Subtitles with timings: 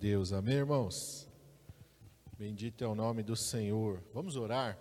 [0.00, 1.28] Deus, amém, irmãos?
[2.38, 4.00] Bendito é o nome do Senhor.
[4.14, 4.78] Vamos orar?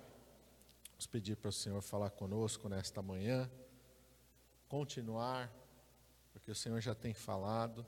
[0.92, 3.50] Vamos pedir para o Senhor falar conosco nesta manhã,
[4.68, 5.52] continuar,
[6.32, 7.84] porque o Senhor já tem falado,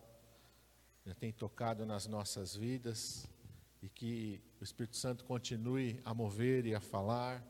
[1.05, 3.29] já tem tocado nas nossas vidas,
[3.79, 7.45] e que o Espírito Santo continue a mover e a falar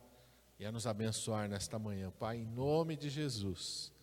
[0.59, 2.11] e a nos abençoar nesta manhã.
[2.19, 3.93] Pai, em nome de Jesus,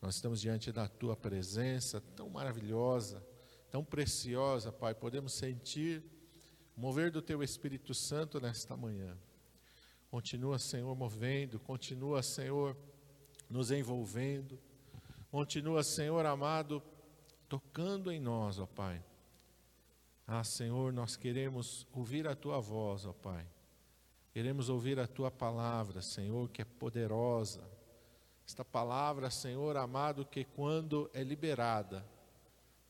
[0.00, 3.33] nós estamos diante da tua presença tão maravilhosa,
[3.74, 4.94] tão preciosa, Pai.
[4.94, 6.00] Podemos sentir
[6.76, 9.18] mover do teu Espírito Santo nesta manhã.
[10.08, 12.76] Continua, Senhor, movendo, continua, Senhor,
[13.50, 14.60] nos envolvendo.
[15.28, 16.80] Continua, Senhor amado,
[17.48, 19.04] tocando em nós, ó Pai.
[20.24, 23.44] Ah, Senhor, nós queremos ouvir a tua voz, ó Pai.
[24.32, 27.68] Queremos ouvir a tua palavra, Senhor, que é poderosa.
[28.46, 32.13] Esta palavra, Senhor amado, que quando é liberada,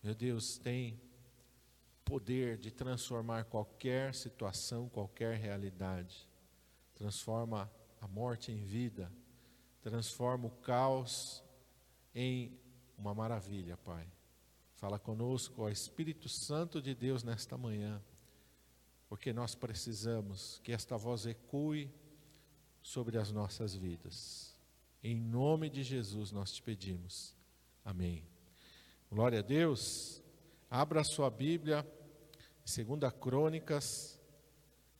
[0.05, 1.01] meu Deus, tem
[2.05, 6.29] poder de transformar qualquer situação, qualquer realidade.
[6.95, 7.69] Transforma
[8.01, 9.11] a morte em vida,
[9.81, 11.43] transforma o caos
[12.15, 12.57] em
[12.97, 14.07] uma maravilha, Pai.
[14.75, 18.01] Fala conosco, ó Espírito Santo de Deus, nesta manhã
[19.15, 21.89] porque nós precisamos que esta voz ecoe
[22.83, 24.57] sobre as nossas vidas.
[25.03, 27.33] Em nome de Jesus nós te pedimos.
[27.85, 28.34] Amém.
[29.11, 30.23] Glória a Deus.
[30.69, 31.87] Abra sua Bíblia,
[32.65, 34.19] 2 Crônicas,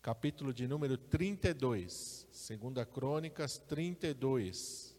[0.01, 2.27] capítulo de número 32.
[2.33, 4.95] 2 Crônicas 32.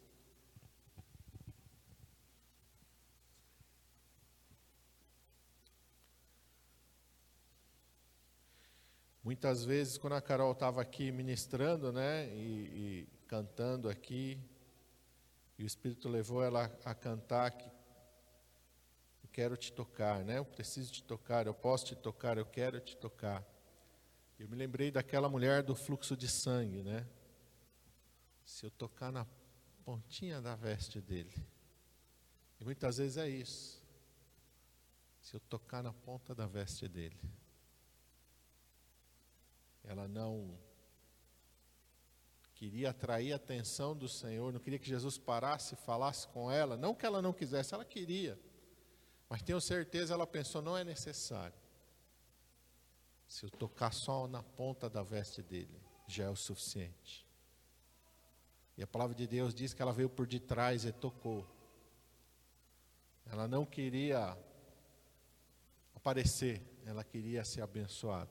[9.24, 14.38] Muitas vezes, quando a Carol estava aqui ministrando, né, e, e, cantando aqui,
[15.58, 17.75] e o Espírito levou ela a cantar que
[19.36, 20.38] quero te tocar, né?
[20.38, 23.44] Eu preciso te tocar, eu posso te tocar, eu quero te tocar.
[24.38, 27.06] Eu me lembrei daquela mulher do fluxo de sangue, né?
[28.46, 29.26] Se eu tocar na
[29.84, 31.34] pontinha da veste dele.
[32.58, 33.84] E muitas vezes é isso.
[35.20, 37.20] Se eu tocar na ponta da veste dele
[39.84, 40.58] ela não
[42.54, 46.74] queria atrair a atenção do Senhor, não queria que Jesus parasse e falasse com ela,
[46.74, 48.40] não que ela não quisesse, ela queria.
[49.28, 51.56] Mas tenho certeza, ela pensou, não é necessário.
[53.26, 57.26] Se eu tocar só na ponta da veste dele, já é o suficiente.
[58.76, 61.46] E a palavra de Deus diz que ela veio por detrás e tocou.
[63.24, 64.38] Ela não queria
[65.94, 68.30] aparecer, ela queria ser abençoada.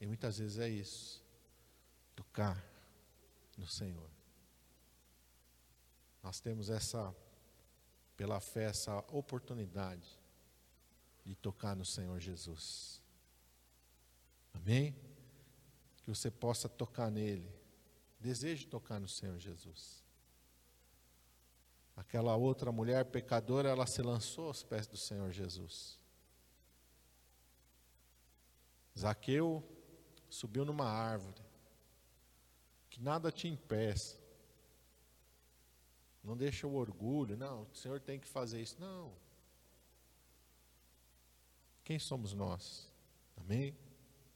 [0.00, 1.24] E muitas vezes é isso.
[2.14, 2.62] Tocar
[3.56, 4.08] no Senhor.
[6.22, 7.14] Nós temos essa,
[8.16, 10.18] pela fé, essa oportunidade
[11.24, 13.02] de tocar no Senhor Jesus.
[14.52, 14.94] Amém?
[16.02, 17.50] Que você possa tocar nele.
[18.20, 20.04] Deseje tocar no Senhor Jesus.
[21.96, 25.98] Aquela outra mulher pecadora, ela se lançou aos pés do Senhor Jesus.
[28.98, 29.62] Zaqueu
[30.28, 31.42] subiu numa árvore,
[32.90, 34.23] que nada te impeça.
[36.24, 38.80] Não deixa o orgulho, não, o Senhor tem que fazer isso.
[38.80, 39.14] Não.
[41.84, 42.90] Quem somos nós?
[43.36, 43.76] Amém?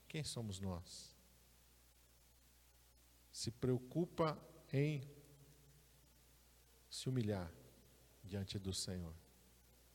[0.07, 1.17] Quem somos nós?
[3.33, 4.39] Se preocupa
[4.71, 5.03] em
[6.91, 7.51] se humilhar
[8.23, 9.15] diante do Senhor.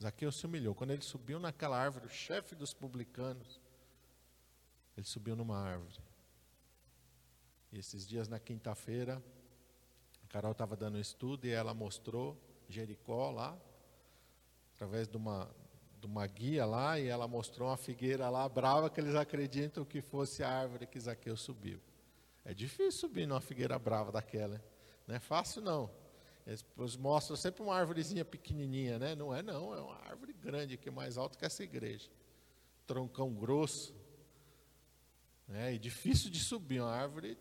[0.02, 0.74] Zaqueu se humilhou.
[0.74, 3.62] Quando ele subiu naquela árvore, o chefe dos publicanos,
[4.98, 6.00] ele subiu numa árvore.
[7.72, 9.24] E esses dias, na quinta-feira,
[10.34, 12.36] Carol estava dando um estudo e ela mostrou
[12.68, 13.56] Jericó lá,
[14.74, 15.48] através de uma,
[16.00, 20.02] de uma guia lá, e ela mostrou uma figueira lá brava que eles acreditam que
[20.02, 21.80] fosse a árvore que Zaqueu subiu.
[22.44, 24.60] É difícil subir numa figueira brava daquela.
[25.06, 25.88] Não é fácil, não.
[26.48, 26.66] Eles
[26.98, 29.14] mostram sempre uma árvorezinha pequenininha, né?
[29.14, 29.72] Não é, não.
[29.76, 32.10] É uma árvore grande, que é mais alta que essa igreja.
[32.88, 33.94] Troncão grosso.
[35.48, 37.38] É, e difícil de subir, uma árvore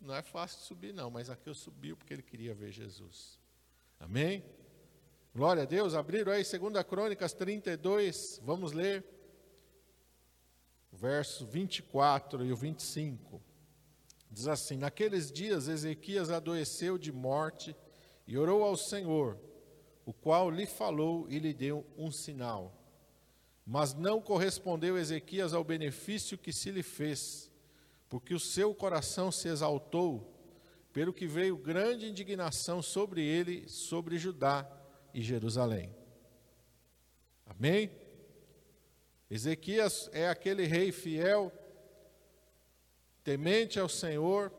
[0.00, 3.38] não é fácil subir, não, mas aqui eu subiu porque ele queria ver Jesus.
[3.98, 4.44] Amém?
[5.34, 9.04] Glória a Deus, abriram aí 2 Crônicas 32, vamos ler
[10.92, 13.40] verso 24 e o 25.
[14.30, 17.74] Diz assim: Naqueles dias Ezequias adoeceu de morte
[18.26, 19.38] e orou ao Senhor,
[20.04, 22.74] o qual lhe falou e lhe deu um sinal.
[23.64, 27.47] Mas não correspondeu Ezequias ao benefício que se lhe fez,
[28.08, 30.34] porque o seu coração se exaltou,
[30.92, 34.68] pelo que veio grande indignação sobre ele, sobre Judá
[35.12, 35.94] e Jerusalém.
[37.46, 37.90] Amém?
[39.30, 41.52] Ezequias é aquele rei fiel,
[43.22, 44.52] temente ao Senhor.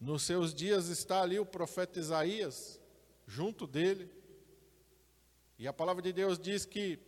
[0.00, 2.80] Nos seus dias está ali o profeta Isaías,
[3.26, 4.10] junto dele.
[5.56, 6.98] E a palavra de Deus diz que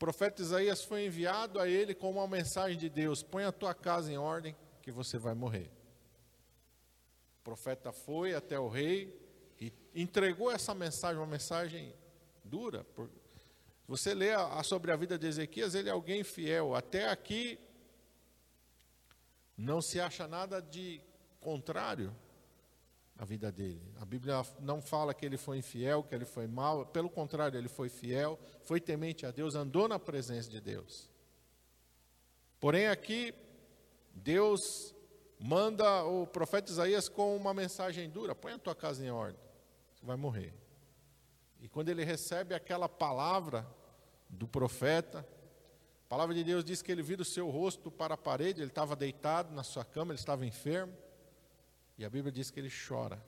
[0.00, 4.10] profeta Isaías foi enviado a ele com uma mensagem de Deus: põe a tua casa
[4.10, 5.70] em ordem, que você vai morrer.
[7.38, 9.14] O profeta foi até o rei
[9.60, 11.94] e entregou essa mensagem, uma mensagem
[12.42, 12.86] dura.
[13.86, 14.30] Você lê
[14.64, 16.74] sobre a vida de Ezequias, ele é alguém fiel.
[16.74, 17.58] Até aqui
[19.54, 21.02] não se acha nada de
[21.40, 22.16] contrário
[23.20, 23.82] à vida dele.
[24.00, 27.68] A Bíblia não fala que ele foi infiel, que ele foi mau, pelo contrário, ele
[27.68, 31.10] foi fiel, foi temente a Deus, andou na presença de Deus.
[32.58, 33.34] Porém, aqui,
[34.14, 34.94] Deus
[35.38, 39.38] manda o profeta Isaías com uma mensagem dura: põe a tua casa em ordem,
[39.94, 40.54] você vai morrer.
[41.60, 43.66] E quando ele recebe aquela palavra
[44.30, 45.28] do profeta,
[46.06, 48.70] a palavra de Deus diz que ele vira o seu rosto para a parede, ele
[48.70, 50.96] estava deitado na sua cama, ele estava enfermo,
[52.00, 53.24] e a Bíblia diz que ele chora.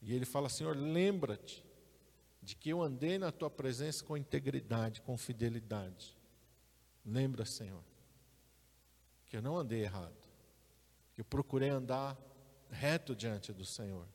[0.00, 1.64] E ele fala: Senhor, lembra-te
[2.42, 6.16] de que eu andei na tua presença com integridade, com fidelidade.
[7.04, 7.84] Lembra, Senhor
[9.32, 10.14] que eu não andei errado,
[11.14, 12.18] que eu procurei andar
[12.68, 14.06] reto diante do Senhor.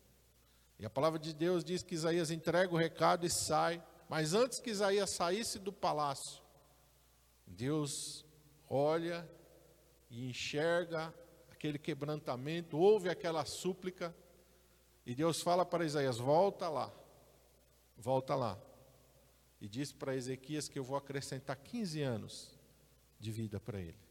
[0.78, 4.60] E a palavra de Deus diz que Isaías entrega o recado e sai, mas antes
[4.60, 6.44] que Isaías saísse do palácio,
[7.48, 8.24] Deus
[8.70, 9.28] olha
[10.08, 11.12] e enxerga
[11.68, 14.16] aquele quebrantamento, ouve aquela súplica,
[15.06, 16.92] e Deus fala para Isaías: volta lá,
[17.98, 18.58] volta lá.
[19.60, 22.58] E diz para Ezequias que eu vou acrescentar 15 anos
[23.20, 24.08] de vida para ele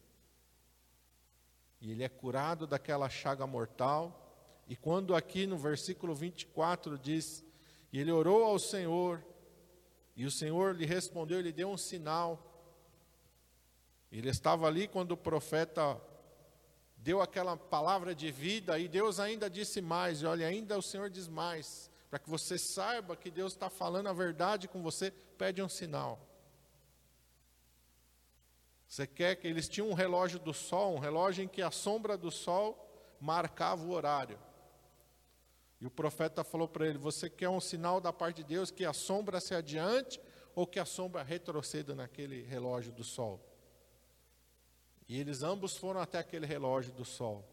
[1.79, 4.23] e ele é curado daquela chaga mortal.
[4.67, 7.43] E quando aqui no versículo 24 diz:
[7.91, 9.23] E ele orou ao Senhor,
[10.15, 12.43] e o Senhor lhe respondeu, ele deu um sinal.
[14.11, 16.01] Ele estava ali quando o profeta
[17.07, 21.09] deu aquela palavra de vida, e Deus ainda disse mais, e olha, ainda o Senhor
[21.09, 25.61] diz mais, para que você saiba que Deus está falando a verdade com você, pede
[25.61, 26.19] um sinal.
[28.85, 32.17] Você quer que eles tinham um relógio do sol, um relógio em que a sombra
[32.17, 32.77] do sol
[33.21, 34.37] marcava o horário.
[35.79, 38.83] E o profeta falou para ele: Você quer um sinal da parte de Deus que
[38.83, 40.19] a sombra se adiante
[40.53, 43.39] ou que a sombra retroceda naquele relógio do sol?
[45.07, 47.47] E eles ambos foram até aquele relógio do sol.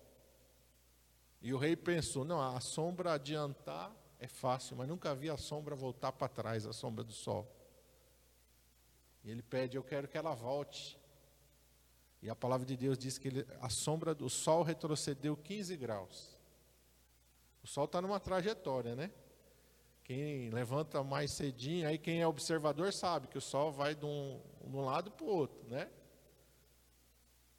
[1.40, 5.76] E o rei pensou: Não, a sombra adiantar é fácil, mas nunca vi a sombra
[5.76, 7.48] voltar para trás, a sombra do sol.
[9.22, 10.98] E ele pede: Eu quero que ela volte.
[12.20, 16.34] E a palavra de Deus diz que ele, a sombra do sol retrocedeu 15 graus.
[17.62, 19.10] O sol está numa trajetória, né?
[20.02, 24.40] Quem levanta mais cedinho, aí quem é observador sabe que o sol vai de um,
[24.66, 25.90] de um lado para o outro, né?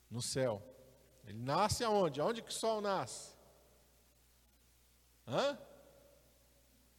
[0.09, 0.61] No céu.
[1.25, 2.21] Ele nasce aonde?
[2.21, 3.33] Aonde que o sol nasce?
[5.27, 5.57] Hã?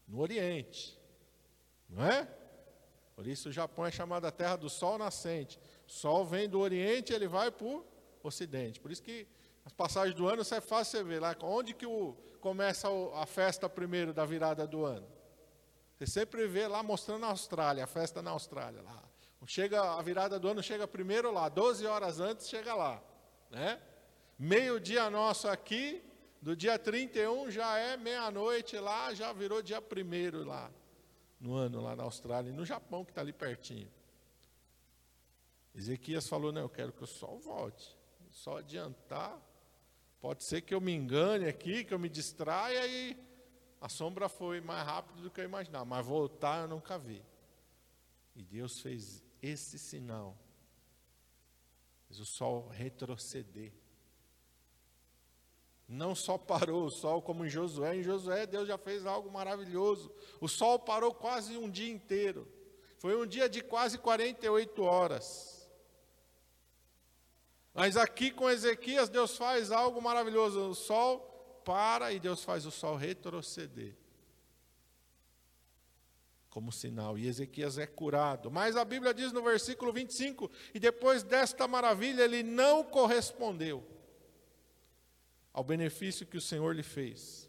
[0.07, 0.99] No Oriente.
[1.89, 2.29] Não é?
[3.15, 5.59] Por isso o Japão é chamado a terra do sol nascente.
[5.87, 7.87] O sol vem do Oriente, ele vai para o
[8.23, 8.81] Ocidente.
[8.81, 9.27] Por isso que
[9.65, 13.69] as passagens do ano é fácil você ver lá onde que o, começa a festa
[13.69, 15.07] primeiro da virada do ano.
[15.97, 19.03] Você sempre vê lá mostrando a Austrália, a festa na Austrália lá.
[19.45, 23.03] Chega a virada do ano chega primeiro lá, 12 horas antes chega lá,
[23.51, 23.81] né?
[24.39, 26.03] Meio-dia nosso aqui,
[26.43, 30.71] do dia 31 já é meia-noite lá, já virou dia primeiro lá
[31.41, 33.91] no ano lá na Austrália e no Japão que está ali pertinho.
[35.75, 37.97] Ezequias falou: Não, eu quero que o sol volte.
[38.31, 39.41] Só adiantar.
[40.21, 43.17] Pode ser que eu me engane aqui, que eu me distraia e
[43.81, 45.85] a sombra foi mais rápido do que eu imaginava.
[45.85, 47.23] Mas voltar eu nunca vi.
[48.35, 50.37] E Deus fez esse sinal.
[52.07, 53.73] Fez o sol retroceder.
[55.89, 57.97] Não só parou o sol como em Josué.
[57.97, 60.13] Em Josué Deus já fez algo maravilhoso.
[60.41, 62.51] O sol parou quase um dia inteiro.
[62.99, 65.69] Foi um dia de quase 48 horas.
[67.73, 70.71] Mas aqui com Ezequias, Deus faz algo maravilhoso.
[70.71, 73.95] O sol para e Deus faz o sol retroceder.
[76.57, 77.19] Como sinal.
[77.19, 78.51] E Ezequias é curado.
[78.51, 83.87] Mas a Bíblia diz no versículo 25: E depois desta maravilha, ele não correspondeu
[85.53, 87.47] ao benefício que o Senhor lhe fez.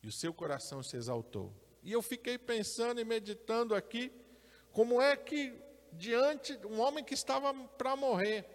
[0.00, 1.52] E o seu coração se exaltou.
[1.82, 4.12] E eu fiquei pensando e meditando aqui,
[4.70, 5.52] como é que
[5.94, 8.46] diante de um homem que estava para morrer,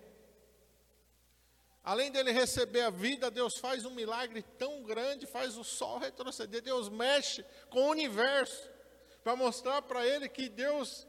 [1.84, 6.60] Além dele receber a vida, Deus faz um milagre tão grande, faz o sol retroceder.
[6.60, 8.74] Deus mexe com o universo
[9.25, 11.08] para mostrar para ele que Deus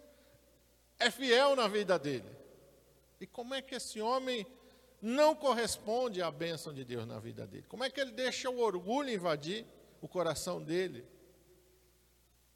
[0.98, 2.34] é fiel na vida dele.
[3.20, 4.46] E como é que esse homem
[5.02, 7.66] não corresponde à bênção de Deus na vida dele?
[7.68, 9.66] Como é que ele deixa o orgulho invadir
[10.00, 11.06] o coração dele?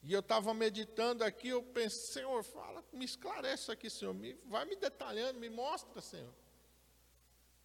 [0.02, 4.32] E eu estava meditando aqui, eu pensei, Senhor, fala, me esclarece isso aqui, Senhor, me,
[4.46, 6.32] vai me detalhando, me mostra, Senhor.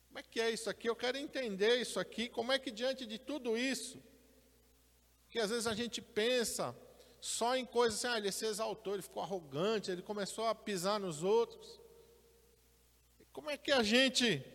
[0.09, 0.89] Como é que é isso aqui?
[0.89, 4.03] Eu quero entender isso aqui, como é que diante de tudo isso,
[5.29, 6.75] que às vezes a gente pensa
[7.25, 10.99] só em coisas assim, ah, ele se exaltou, ele ficou arrogante, ele começou a pisar
[10.99, 11.79] nos outros.
[13.33, 14.45] Como é que a gente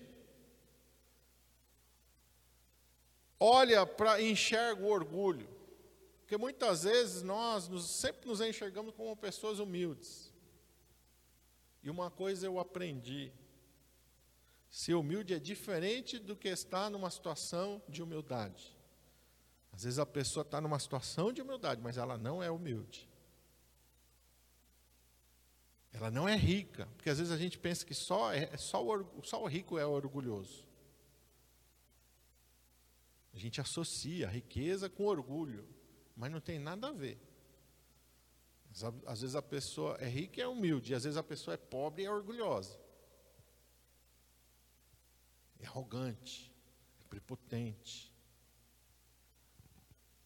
[3.40, 5.48] olha para enxerga o orgulho?
[6.20, 10.32] Porque muitas vezes nós nos, sempre nos enxergamos como pessoas humildes.
[11.82, 13.32] E uma coisa eu aprendi:
[14.70, 18.79] ser humilde é diferente do que estar numa situação de humildade.
[19.72, 23.08] Às vezes a pessoa está numa situação de humildade, mas ela não é humilde.
[25.92, 29.22] Ela não é rica, porque às vezes a gente pensa que só, é, só, o,
[29.22, 30.68] só o rico é orgulhoso.
[33.32, 35.68] A gente associa a riqueza com orgulho,
[36.16, 37.18] mas não tem nada a ver.
[39.06, 41.56] Às vezes a pessoa é rica e é humilde, e às vezes a pessoa é
[41.56, 42.78] pobre e é orgulhosa.
[45.58, 46.52] É arrogante,
[47.00, 48.09] é prepotente.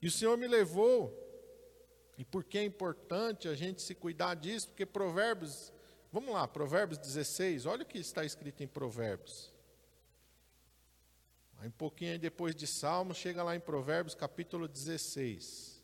[0.05, 1.19] E o Senhor me levou,
[2.19, 4.69] e por que é importante a gente se cuidar disso?
[4.69, 5.73] Porque Provérbios,
[6.13, 9.51] vamos lá, Provérbios 16, olha o que está escrito em Provérbios.
[11.57, 15.83] Aí um pouquinho depois de Salmos, chega lá em Provérbios capítulo 16.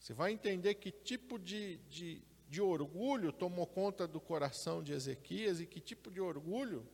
[0.00, 5.60] Você vai entender que tipo de, de, de orgulho tomou conta do coração de Ezequias
[5.60, 6.84] e que tipo de orgulho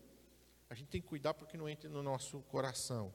[0.69, 3.15] a gente tem que cuidar porque não entre no nosso coração.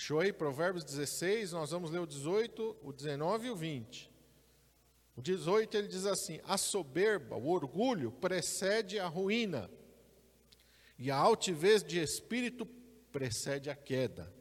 [0.00, 1.52] Achou aí Provérbios 16?
[1.52, 4.10] Nós vamos ler o 18, o 19 e o 20.
[5.14, 9.70] O 18 ele diz assim: A soberba, o orgulho, precede a ruína,
[10.98, 12.64] e a altivez de espírito
[13.12, 14.32] precede a queda.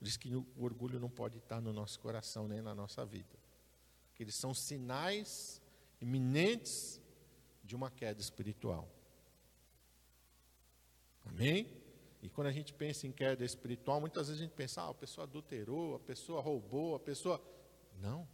[0.00, 3.38] Diz que o orgulho não pode estar no nosso coração nem na nossa vida.
[4.16, 5.62] Que eles são sinais
[6.00, 7.00] iminentes
[7.62, 8.92] de uma queda espiritual.
[11.24, 11.77] Amém?
[12.20, 14.94] E quando a gente pensa em queda espiritual, muitas vezes a gente pensa, ah, a
[14.94, 17.40] pessoa adulterou, a pessoa roubou, a pessoa.
[18.00, 18.26] Não.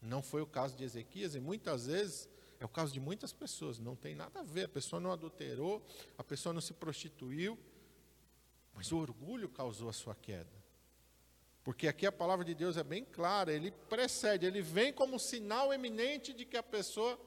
[0.00, 2.28] Não foi o caso de Ezequias, e muitas vezes
[2.60, 4.66] é o caso de muitas pessoas, não tem nada a ver.
[4.66, 5.84] A pessoa não adulterou,
[6.16, 7.58] a pessoa não se prostituiu,
[8.74, 10.64] mas o orgulho causou a sua queda.
[11.64, 15.72] Porque aqui a palavra de Deus é bem clara, ele precede, ele vem como sinal
[15.72, 17.18] eminente de que a pessoa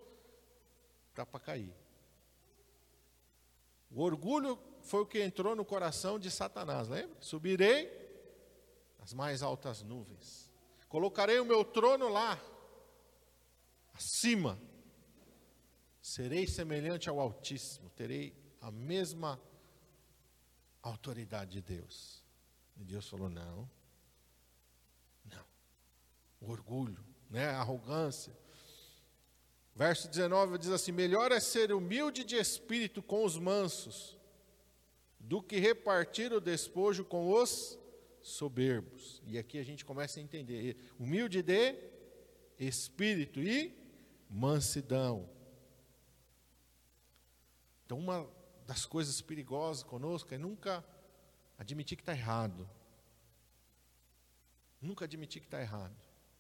[1.10, 1.74] está para cair.
[3.90, 7.18] O orgulho foi o que entrou no coração de Satanás, lembra?
[7.20, 7.92] Subirei
[9.00, 10.50] às mais altas nuvens,
[10.88, 12.42] colocarei o meu trono lá,
[13.94, 14.58] acima,
[16.02, 19.40] serei semelhante ao Altíssimo, terei a mesma
[20.82, 22.24] autoridade de Deus.
[22.78, 23.70] E Deus falou: não,
[25.26, 25.46] não,
[26.40, 28.36] o orgulho, né, a arrogância.
[29.76, 34.17] Verso 19 diz assim: Melhor é ser humilde de espírito com os mansos
[35.28, 37.78] do que repartir o despojo com os
[38.22, 39.22] soberbos.
[39.28, 41.76] E aqui a gente começa a entender: humilde de
[42.58, 43.78] espírito e
[44.30, 45.30] mansidão.
[47.86, 48.30] Então, uma
[48.66, 50.84] das coisas perigosas conosco é nunca
[51.58, 52.70] admitir que está errado.
[54.82, 55.96] Nunca admitir que está errado.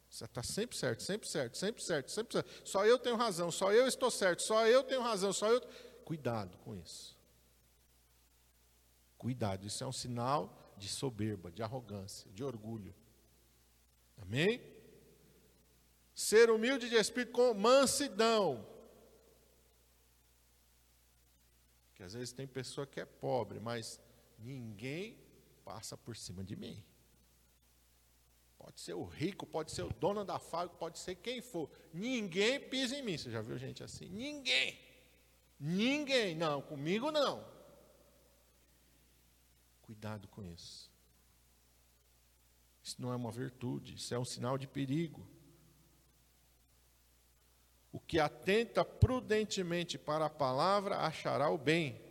[0.09, 2.67] Você está sempre certo, sempre certo, sempre certo, sempre certo.
[2.67, 5.61] Só eu tenho razão, só eu estou certo, só eu tenho razão, só eu.
[6.05, 7.16] Cuidado com isso.
[9.27, 12.95] Cuidado, isso é um sinal de soberba, de arrogância, de orgulho.
[14.21, 14.61] Amém?
[16.15, 18.65] Ser humilde de espírito com mansidão.
[21.93, 23.99] Que às vezes tem pessoa que é pobre, mas
[24.39, 25.17] ninguém
[25.65, 26.81] passa por cima de mim.
[28.57, 31.69] Pode ser o rico, pode ser o dono da fábrica, pode ser quem for.
[31.93, 33.17] Ninguém pisa em mim.
[33.17, 34.07] Você já viu gente assim?
[34.07, 34.79] Ninguém.
[35.59, 36.33] Ninguém.
[36.33, 37.56] Não, comigo não.
[39.87, 40.91] Cuidado com isso.
[42.83, 45.25] Isso não é uma virtude, isso é um sinal de perigo.
[47.89, 52.01] O que atenta prudentemente para a palavra achará o bem,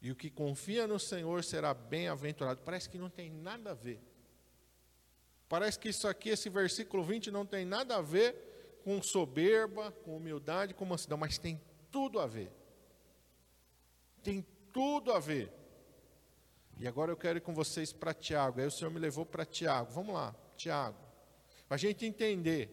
[0.00, 2.60] e o que confia no Senhor será bem-aventurado.
[2.64, 4.00] Parece que não tem nada a ver.
[5.48, 10.16] Parece que isso aqui, esse versículo 20, não tem nada a ver com soberba, com
[10.16, 12.52] humildade, com mansidão, mas tem tudo a ver.
[14.22, 15.61] Tem tudo a ver.
[16.82, 18.58] E agora eu quero ir com vocês para Tiago.
[18.58, 19.92] Aí o Senhor me levou para Tiago.
[19.92, 20.98] Vamos lá, Tiago.
[21.68, 22.68] Para a gente entender.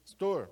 [0.00, 0.48] Pastor,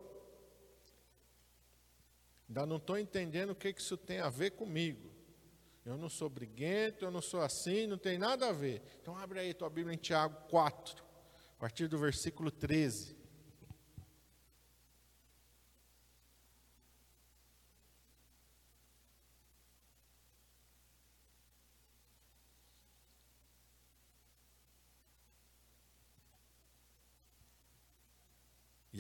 [2.48, 5.08] ainda não estou entendendo o que isso tem a ver comigo.
[5.86, 8.82] Eu não sou briguento, eu não sou assim, não tem nada a ver.
[9.00, 11.04] Então abre aí tua Bíblia em Tiago 4,
[11.56, 13.16] a partir do versículo 13.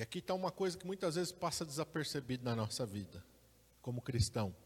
[0.08, 3.22] Aqui está uma coisa que muitas vezes passa desapercebido na nossa vida,
[3.82, 4.56] como cristão.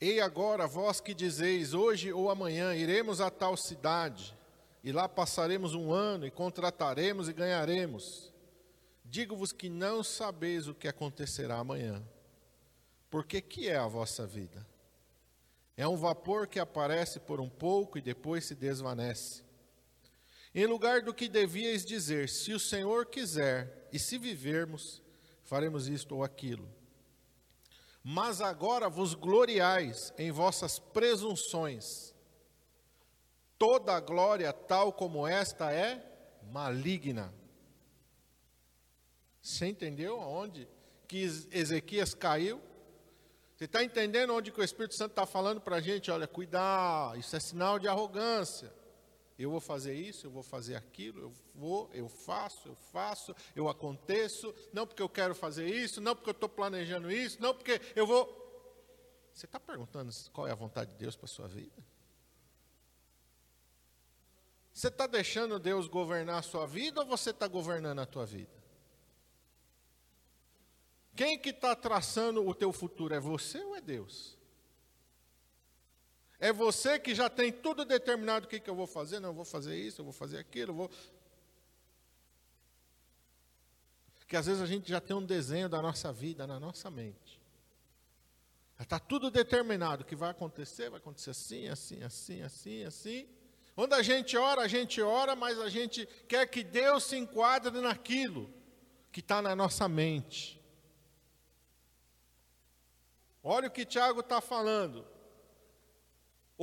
[0.00, 4.36] Ei agora, vós que dizeis, hoje ou amanhã iremos a tal cidade,
[4.82, 8.32] e lá passaremos um ano, e contrataremos e ganharemos.
[9.04, 12.02] Digo-vos que não sabeis o que acontecerá amanhã.
[13.08, 14.66] Porque que é a vossa vida?
[15.76, 19.44] É um vapor que aparece por um pouco e depois se desvanece.
[20.54, 25.02] Em lugar do que devíeis dizer, se o Senhor quiser, e se vivermos,
[25.44, 26.68] faremos isto ou aquilo.
[28.02, 32.14] Mas agora vos gloriais em vossas presunções.
[33.58, 36.04] Toda glória tal como esta é
[36.50, 37.32] maligna.
[39.40, 40.68] Você entendeu aonde
[41.06, 42.60] que Ezequias caiu?
[43.54, 46.10] Você está entendendo onde que o Espírito Santo está falando para a gente?
[46.10, 48.72] Olha, cuidar, isso é sinal de arrogância.
[49.42, 53.68] Eu vou fazer isso, eu vou fazer aquilo, eu vou, eu faço, eu faço, eu
[53.68, 57.80] aconteço, não porque eu quero fazer isso, não porque eu estou planejando isso, não porque
[57.96, 58.40] eu vou.
[59.32, 61.82] Você está perguntando qual é a vontade de Deus para a sua vida?
[64.72, 68.62] Você está deixando Deus governar a sua vida ou você está governando a tua vida?
[71.14, 73.14] Quem que está traçando o teu futuro?
[73.14, 74.38] É você ou é Deus?
[76.42, 79.20] É você que já tem tudo determinado o que, que eu vou fazer.
[79.20, 80.90] Não, eu vou fazer isso, eu vou fazer aquilo, eu vou.
[84.26, 87.40] Que às vezes a gente já tem um desenho da nossa vida na nossa mente.
[88.76, 90.02] Já está tudo determinado.
[90.02, 93.28] O que vai acontecer, vai acontecer assim, assim, assim, assim, assim.
[93.76, 97.80] Quando a gente ora, a gente ora, mas a gente quer que Deus se enquadre
[97.80, 98.52] naquilo
[99.12, 100.60] que está na nossa mente.
[103.44, 105.11] Olha o que Tiago está falando.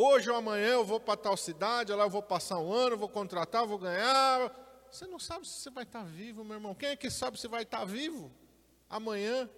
[0.01, 3.09] Hoje ou amanhã eu vou para tal cidade, lá eu vou passar um ano, vou
[3.09, 4.49] contratar, vou ganhar.
[4.89, 6.73] Você não sabe se você vai estar vivo, meu irmão.
[6.73, 8.31] Quem é que sabe se vai estar vivo
[8.89, 9.49] amanhã?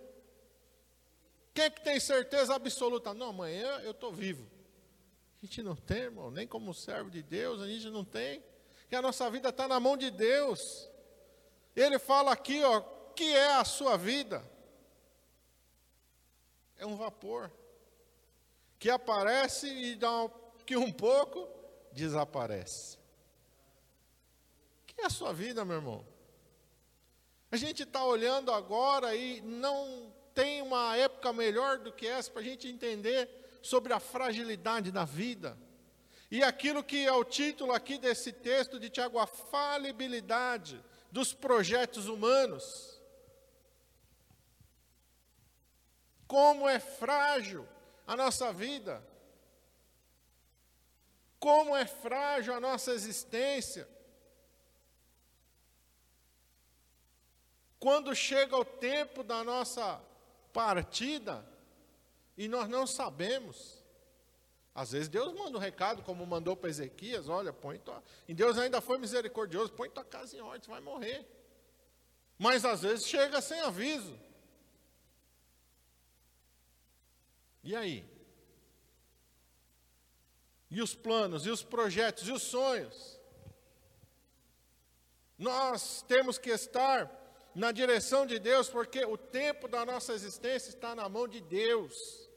[1.53, 3.13] Quem é que tem certeza absoluta?
[3.13, 4.49] Não, amanhã eu estou vivo.
[5.37, 8.43] A gente não tem, irmão, nem como servo de Deus, a gente não tem.
[8.89, 10.89] Que a nossa vida está na mão de Deus.
[11.75, 12.81] Ele fala aqui, ó,
[13.15, 14.43] que é a sua vida?
[16.79, 17.51] É um vapor
[18.81, 19.99] que aparece e
[20.65, 21.47] que um pouco
[21.91, 22.97] desaparece.
[24.87, 26.03] Que é a sua vida, meu irmão?
[27.51, 32.41] A gente está olhando agora e não tem uma época melhor do que essa para
[32.41, 33.29] a gente entender
[33.61, 35.55] sobre a fragilidade da vida.
[36.31, 42.07] E aquilo que é o título aqui desse texto de Tiago, a falibilidade dos projetos
[42.07, 42.99] humanos.
[46.25, 47.67] Como é frágil
[48.05, 49.05] a nossa vida,
[51.39, 53.87] como é frágil a nossa existência.
[57.79, 59.99] Quando chega o tempo da nossa
[60.53, 61.43] partida
[62.37, 63.81] e nós não sabemos.
[64.73, 68.01] Às vezes Deus manda um recado, como mandou para Ezequias: olha, põe tua.
[68.27, 71.25] E Deus ainda foi misericordioso: põe tua casa em ordem, você vai morrer.
[72.37, 74.17] Mas às vezes chega sem aviso.
[77.63, 78.05] E aí?
[80.69, 83.19] E os planos, e os projetos, e os sonhos?
[85.37, 87.11] Nós temos que estar
[87.53, 92.29] na direção de Deus, porque o tempo da nossa existência está na mão de Deus.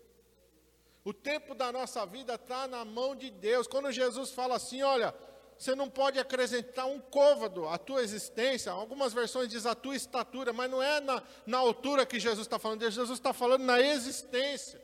[1.04, 3.66] O tempo da nossa vida está na mão de Deus.
[3.66, 5.14] Quando Jesus fala assim, olha,
[5.56, 8.72] você não pode acrescentar um côvado à tua existência.
[8.72, 12.58] Algumas versões diz a tua estatura, mas não é na, na altura que Jesus está
[12.58, 12.90] falando.
[12.90, 14.82] Jesus está falando na existência.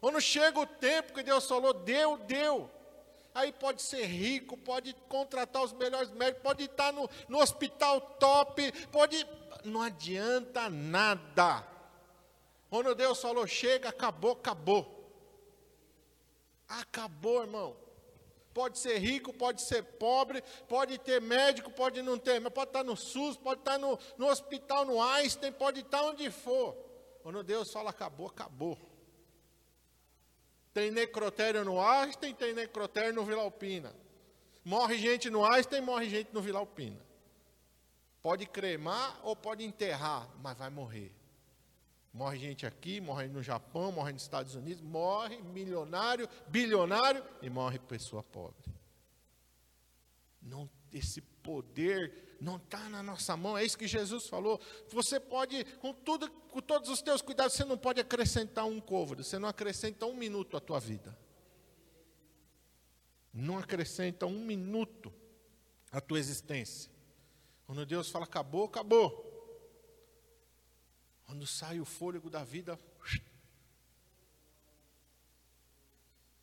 [0.00, 2.70] Quando chega o tempo que Deus falou, deu, deu.
[3.34, 8.72] Aí pode ser rico, pode contratar os melhores médicos, pode estar no, no hospital top,
[8.90, 9.26] pode.
[9.64, 11.66] Não adianta nada.
[12.70, 14.94] Quando Deus falou, chega, acabou, acabou.
[16.68, 17.76] Acabou, irmão.
[18.52, 22.82] Pode ser rico, pode ser pobre, pode ter médico, pode não ter, mas pode estar
[22.82, 26.76] no SUS, pode estar no, no hospital, no Einstein, pode estar onde for.
[27.22, 28.76] Quando Deus fala acabou, acabou.
[30.78, 33.92] Tem necrotério no Einstein, tem necrotério no Vila Alpina.
[34.64, 37.04] Morre gente no Einstein, morre gente no Vila Alpina.
[38.22, 41.12] Pode cremar ou pode enterrar, mas vai morrer.
[42.14, 47.80] Morre gente aqui, morre no Japão, morre nos Estados Unidos, morre milionário, bilionário e morre
[47.80, 48.72] pessoa pobre.
[50.40, 54.60] Não, esse poder não está na nossa mão, é isso que Jesus falou.
[54.90, 59.24] Você pode, com tudo, com todos os teus cuidados, você não pode acrescentar um côvado,
[59.24, 61.18] você não acrescenta um minuto à tua vida.
[63.32, 65.12] Não acrescenta um minuto
[65.90, 66.90] à tua existência.
[67.66, 69.26] Quando Deus fala acabou, acabou.
[71.26, 72.78] Quando sai o fôlego da vida.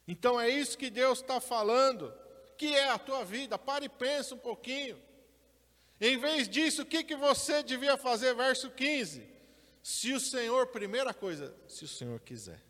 [0.07, 2.13] Então é isso que Deus está falando,
[2.57, 3.57] que é a tua vida.
[3.57, 5.04] Pare e pensa um pouquinho.
[5.99, 8.33] Em vez disso, o que, que você devia fazer?
[8.35, 9.27] Verso 15.
[9.81, 12.61] Se o Senhor, primeira coisa, se o Senhor quiser.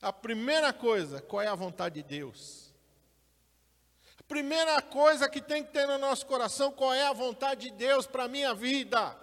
[0.00, 2.72] A primeira coisa, qual é a vontade de Deus?
[4.18, 7.76] A primeira coisa que tem que ter no nosso coração, qual é a vontade de
[7.76, 9.16] Deus para a minha vida?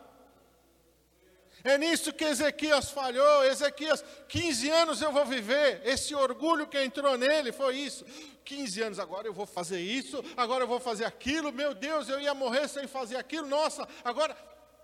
[1.63, 3.43] É nisso que Ezequias falhou.
[3.43, 5.81] Ezequias, 15 anos eu vou viver.
[5.85, 8.05] Esse orgulho que entrou nele foi isso.
[8.45, 11.51] 15 anos, agora eu vou fazer isso, agora eu vou fazer aquilo.
[11.51, 13.47] Meu Deus, eu ia morrer sem fazer aquilo.
[13.47, 14.35] Nossa, agora.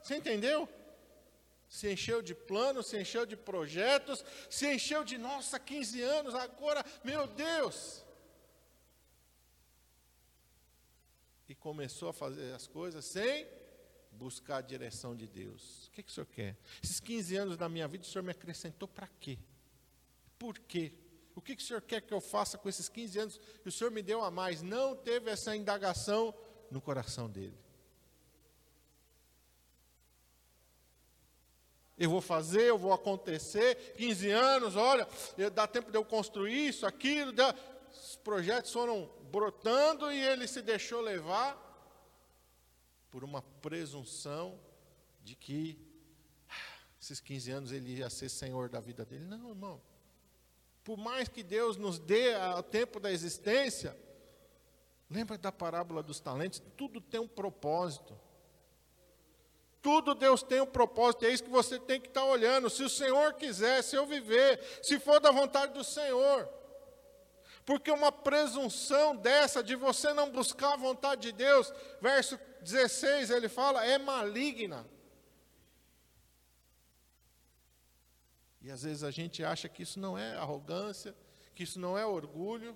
[0.02, 0.70] Você entendeu?
[1.68, 6.86] Se encheu de planos, se encheu de projetos, se encheu de, nossa, 15 anos, agora,
[7.04, 8.06] meu Deus.
[11.50, 13.48] E começou a fazer as coisas sem
[14.15, 15.88] buscar a direção de Deus.
[15.88, 16.58] O que, que o senhor quer?
[16.84, 19.38] Esses 15 anos da minha vida, o senhor me acrescentou para quê?
[20.39, 20.93] Por quê?
[21.36, 23.71] O que, que o senhor quer que eu faça com esses 15 anos que o
[23.71, 24.62] senhor me deu a mais?
[24.62, 26.34] Não teve essa indagação
[26.71, 27.58] no coração dele.
[31.97, 35.08] Eu vou fazer, eu vou acontecer, 15 anos, olha,
[35.54, 37.32] dá tempo de eu construir isso, aquilo,
[37.91, 41.64] os projetos foram brotando e ele se deixou levar
[43.15, 44.60] por uma presunção
[45.23, 45.80] de que
[46.49, 46.54] ah,
[47.01, 49.23] esses 15 anos ele ia ser senhor da vida dele.
[49.23, 49.82] Não, irmão.
[50.84, 53.97] Por mais que Deus nos dê o tempo da existência,
[55.10, 56.62] lembra da parábola dos talentos?
[56.75, 58.19] Tudo tem um propósito.
[59.82, 62.69] Tudo Deus tem um propósito, é isso que você tem que estar olhando.
[62.69, 66.49] Se o Senhor quiser, se eu viver, se for da vontade do Senhor.
[67.65, 73.47] Porque uma presunção dessa de você não buscar a vontade de Deus, verso 16 ele
[73.47, 74.86] fala, é maligna.
[78.60, 81.15] E às vezes a gente acha que isso não é arrogância,
[81.54, 82.75] que isso não é orgulho.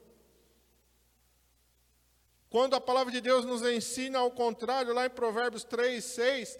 [2.49, 6.59] Quando a palavra de Deus nos ensina ao contrário, lá em Provérbios 3, 6,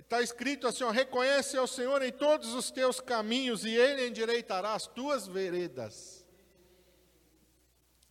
[0.00, 4.74] está escrito assim: ó, reconhece ao Senhor em todos os teus caminhos, e Ele endireitará
[4.74, 6.26] as tuas veredas.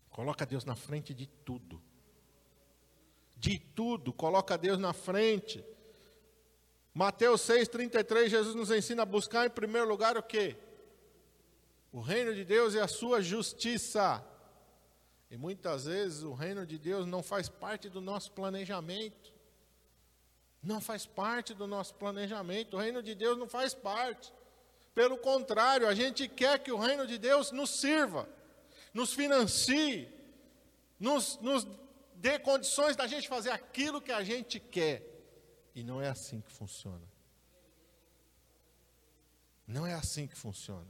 [0.09, 1.88] Coloca Deus na frente de tudo
[3.39, 5.63] de tudo, coloca Deus na frente.
[6.93, 10.57] Mateus 6,33, Jesus nos ensina a buscar em primeiro lugar o quê?
[11.91, 14.23] O reino de Deus e a sua justiça.
[15.31, 19.33] E muitas vezes o reino de Deus não faz parte do nosso planejamento.
[20.61, 22.75] Não faz parte do nosso planejamento.
[22.75, 24.33] O reino de Deus não faz parte.
[24.93, 28.27] Pelo contrário, a gente quer que o reino de Deus nos sirva,
[28.93, 30.09] nos financie,
[30.99, 31.65] nos, nos
[32.19, 35.03] dê condições da gente fazer aquilo que a gente quer.
[35.73, 37.07] E não é assim que funciona.
[39.65, 40.87] Não é assim que funciona.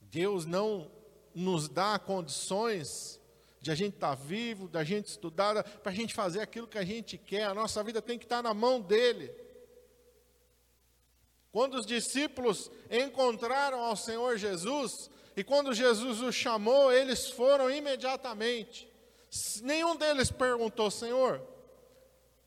[0.00, 0.90] Deus não
[1.34, 3.20] nos dá condições
[3.60, 6.78] de a gente estar tá vivo, da gente estudar, para a gente fazer aquilo que
[6.78, 7.44] a gente quer.
[7.44, 9.32] A nossa vida tem que estar tá na mão dele.
[11.52, 18.90] Quando os discípulos encontraram ao Senhor Jesus, e quando Jesus os chamou, eles foram imediatamente.
[19.62, 21.40] Nenhum deles perguntou, Senhor,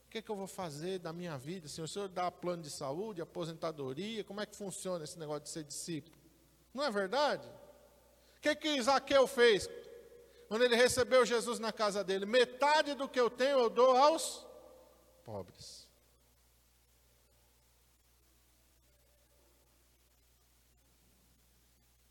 [0.05, 1.67] o que, é que eu vou fazer da minha vida?
[1.67, 5.49] Senhor, o Senhor dá plano de saúde, aposentadoria, como é que funciona esse negócio de
[5.49, 6.17] ser discípulo?
[6.73, 7.47] Não é verdade?
[8.37, 9.69] O que, que Isaqueu fez?
[10.47, 14.45] Quando ele recebeu Jesus na casa dele, metade do que eu tenho eu dou aos
[15.23, 15.87] pobres.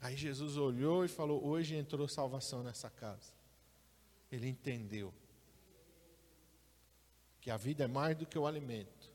[0.01, 3.38] Aí Jesus olhou e falou: Hoje entrou salvação nessa casa
[4.31, 5.13] ele entendeu
[7.41, 9.11] que a vida é mais do que o alimento,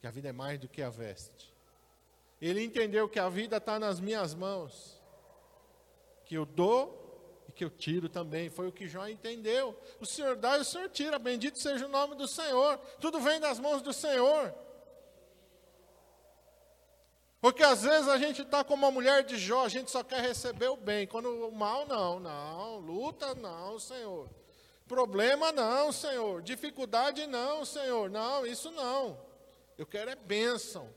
[0.00, 1.52] que a vida é mais do que a veste.
[2.40, 5.00] Ele entendeu que a vida está nas minhas mãos,
[6.24, 8.50] que eu dou e que eu tiro também.
[8.50, 9.78] Foi o que Jó entendeu.
[10.00, 11.18] O Senhor dá e o Senhor tira.
[11.18, 12.78] Bendito seja o nome do Senhor.
[13.00, 14.54] Tudo vem das mãos do Senhor.
[17.40, 20.22] Porque às vezes a gente está como a mulher de Jó, a gente só quer
[20.22, 21.06] receber o bem.
[21.06, 22.78] Quando o mal, não, não.
[22.78, 24.30] Luta, não, Senhor.
[24.94, 26.40] Problema, não, Senhor.
[26.40, 28.08] Dificuldade, não, Senhor.
[28.08, 29.20] Não, isso não.
[29.76, 30.88] Eu quero é bênção.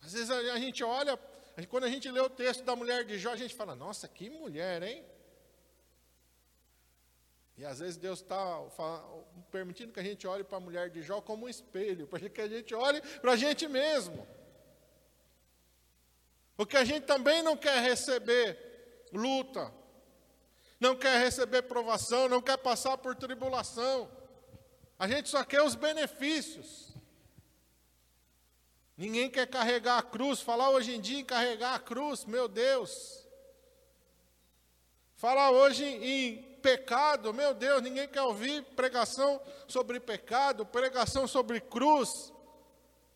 [0.00, 1.18] Às vezes a gente olha,
[1.68, 4.30] quando a gente lê o texto da mulher de Jó, a gente fala: Nossa, que
[4.30, 5.04] mulher, hein?
[7.58, 8.62] E às vezes Deus está
[9.50, 12.40] permitindo que a gente olhe para a mulher de Jó como um espelho, para que
[12.40, 14.24] a gente olhe para a gente mesmo.
[16.56, 19.72] Porque a gente também não quer receber luta,
[20.80, 24.10] não quer receber provação, não quer passar por tribulação.
[24.98, 26.94] A gente só quer os benefícios.
[28.96, 30.40] Ninguém quer carregar a cruz.
[30.40, 33.24] Falar hoje em dia em carregar a cruz, meu Deus.
[35.16, 42.32] Falar hoje em pecado, meu Deus, ninguém quer ouvir pregação sobre pecado, pregação sobre cruz.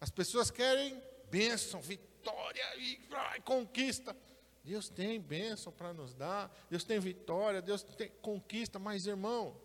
[0.01, 4.17] As pessoas querem bênção, vitória e ai, conquista.
[4.65, 9.57] Deus tem bênção para nos dar, Deus tem vitória, Deus tem conquista, mas irmão,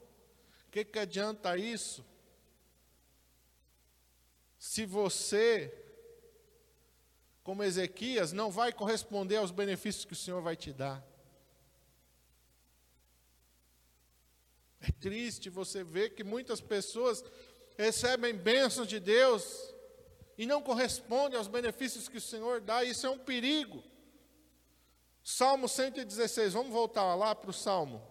[0.68, 2.06] o que, que adianta isso?
[4.58, 5.74] Se você,
[7.44, 11.06] como Ezequias, não vai corresponder aos benefícios que o Senhor vai te dar.
[14.80, 17.24] É triste você ver que muitas pessoas
[17.78, 19.74] recebem bênçãos de Deus
[20.38, 23.84] e não correspondem aos benefícios que o Senhor dá, isso é um perigo.
[25.24, 28.06] Salmo 116, vamos voltar lá para o Salmo.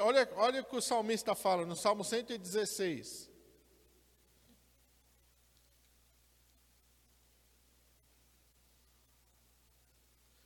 [0.00, 3.30] Olha, olha o que o salmista fala no Salmo 116.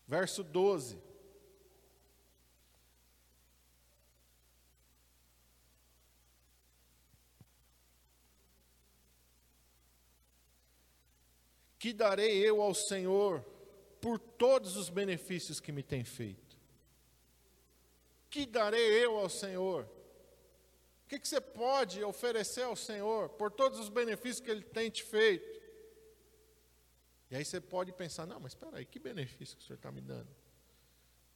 [0.06, 1.02] Verso 12.
[11.78, 13.53] Que darei eu ao Senhor
[14.04, 16.58] por todos os benefícios que me tem feito?
[18.28, 19.84] Que darei eu ao Senhor?
[21.04, 24.90] O que, que você pode oferecer ao Senhor por todos os benefícios que Ele tem
[24.90, 25.58] te feito?
[27.30, 29.90] E aí você pode pensar: não, mas espera aí, que benefício que o Senhor está
[29.90, 30.28] me dando?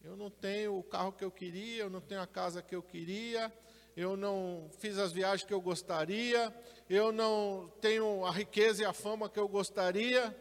[0.03, 2.83] Eu não tenho o carro que eu queria, eu não tenho a casa que eu
[2.83, 3.51] queria,
[3.97, 6.55] eu não fiz as viagens que eu gostaria,
[6.87, 10.37] eu não tenho a riqueza e a fama que eu gostaria.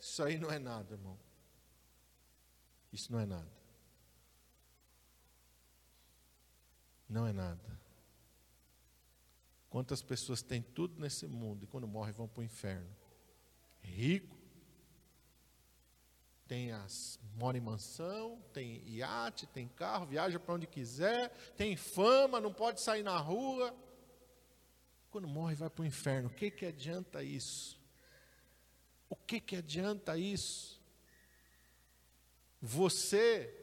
[0.00, 1.27] Isso aí não é nada, irmão.
[2.92, 3.58] Isso não é nada.
[7.08, 7.78] Não é nada.
[9.70, 12.94] Quantas pessoas têm tudo nesse mundo e quando morrem vão para o inferno?
[13.80, 14.36] Rico,
[16.46, 22.40] tem as mora em mansão, tem iate, tem carro, viaja para onde quiser, tem fama,
[22.40, 23.74] não pode sair na rua.
[25.10, 26.28] Quando morre, vai para o inferno.
[26.28, 27.80] O que, que adianta isso?
[29.08, 30.77] O que, que adianta isso?
[32.60, 33.54] Você,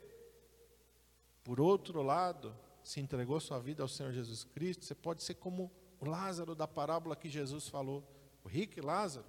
[1.44, 5.72] por outro lado, se entregou sua vida ao Senhor Jesus Cristo, você pode ser como
[6.00, 8.04] o Lázaro da parábola que Jesus falou.
[8.44, 9.26] O rico Lázaro.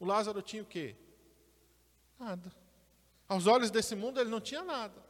[0.00, 0.96] O Lázaro tinha o quê?
[2.18, 2.50] Nada.
[3.28, 5.02] Aos olhos desse mundo ele não tinha nada.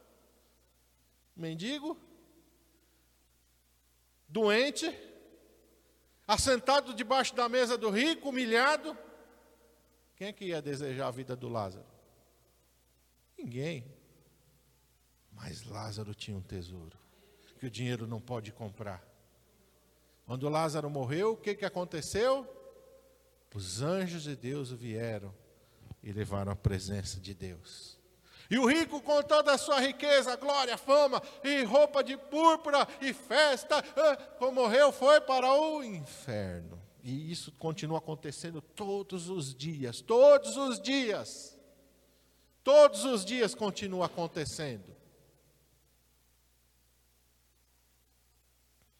[1.35, 1.97] Mendigo,
[4.27, 4.93] doente,
[6.27, 8.97] assentado debaixo da mesa do rico, humilhado.
[10.15, 11.94] Quem é que ia desejar a vida do Lázaro?
[13.45, 13.85] Ninguém.
[15.31, 16.97] Mas Lázaro tinha um tesouro
[17.59, 19.05] que o dinheiro não pode comprar.
[20.25, 22.51] Quando Lázaro morreu, o que, que aconteceu?
[23.53, 25.31] Os anjos de Deus vieram
[26.01, 27.99] e levaram a presença de Deus.
[28.49, 33.13] E o rico, com toda a sua riqueza, glória, fama, e roupa de púrpura, e
[33.13, 33.81] festa,
[34.39, 36.81] como morreu, foi para o inferno.
[37.03, 41.54] E isso continua acontecendo todos os dias, todos os dias.
[42.85, 44.87] Todos os dias continua acontecendo.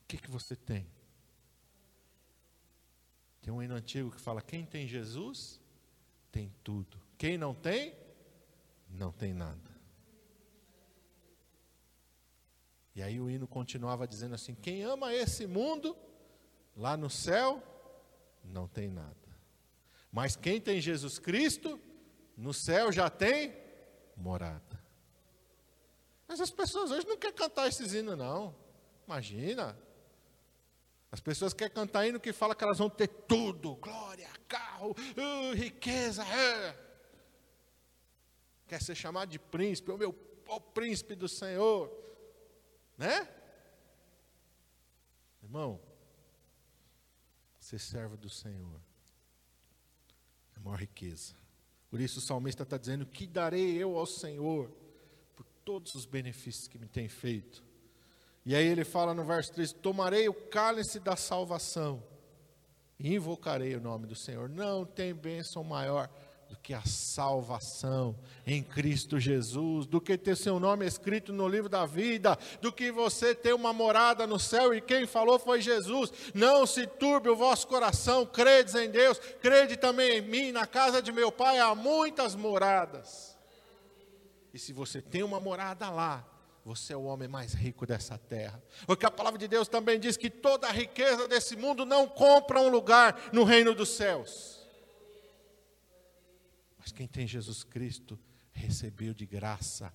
[0.02, 0.88] O que, que você tem?
[3.44, 5.62] Tem um hino antigo que fala: quem tem Jesus,
[6.32, 7.00] tem tudo.
[7.16, 7.96] Quem não tem,
[8.90, 9.70] não tem nada.
[12.96, 15.96] E aí o hino continuava dizendo assim: quem ama esse mundo,
[16.76, 17.62] lá no céu,
[18.44, 19.16] não tem nada.
[20.12, 21.80] Mas quem tem Jesus Cristo,
[22.36, 23.64] no céu já tem
[24.16, 24.84] morada.
[26.28, 28.56] Mas as pessoas hoje não querem cantar esses hinos, não.
[29.06, 29.78] Imagina.
[31.12, 35.54] As pessoas querem cantar hino que fala que elas vão ter tudo: glória, carro, uh,
[35.54, 36.24] riqueza.
[36.24, 36.86] Uh.
[38.68, 40.12] Quer ser chamado de príncipe, o meu
[40.48, 41.92] o príncipe do Senhor.
[42.98, 43.28] Né?
[45.44, 45.80] Irmão,
[47.60, 48.82] ser servo do Senhor
[50.56, 51.36] é a maior riqueza.
[51.96, 54.70] Por isso o salmista está dizendo: Que darei eu ao Senhor
[55.34, 57.64] por todos os benefícios que me tem feito?
[58.46, 62.04] E aí ele fala no verso 3: Tomarei o cálice da salvação
[63.00, 64.50] e invocarei o nome do Senhor.
[64.50, 66.10] Não tem bênção maior
[66.56, 71.70] do que a salvação em Cristo Jesus, do que ter seu nome escrito no livro
[71.70, 76.12] da vida, do que você ter uma morada no céu, e quem falou foi Jesus.
[76.34, 81.02] Não se turbe o vosso coração, credes em Deus, crede também em mim, na casa
[81.02, 83.38] de meu pai há muitas moradas.
[84.54, 86.26] E se você tem uma morada lá,
[86.64, 88.64] você é o homem mais rico dessa terra.
[88.88, 92.62] Porque a palavra de Deus também diz que toda a riqueza desse mundo não compra
[92.62, 94.65] um lugar no reino dos céus.
[96.86, 98.18] Mas quem tem Jesus Cristo
[98.54, 99.92] recebeu de graça,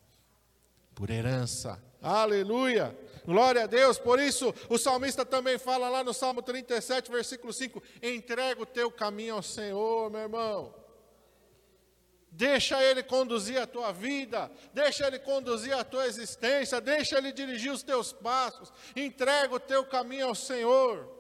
[0.93, 1.81] por herança.
[2.03, 2.99] Aleluia!
[3.25, 3.97] Glória a Deus.
[3.97, 8.91] Por isso, o salmista também fala lá no Salmo 37, versículo 5: entrega o teu
[8.91, 10.75] caminho ao Senhor, meu irmão.
[12.33, 17.71] Deixa Ele conduzir a tua vida, deixa Ele conduzir a tua existência, deixa Ele dirigir
[17.71, 21.20] os teus passos, entrega o teu caminho ao Senhor.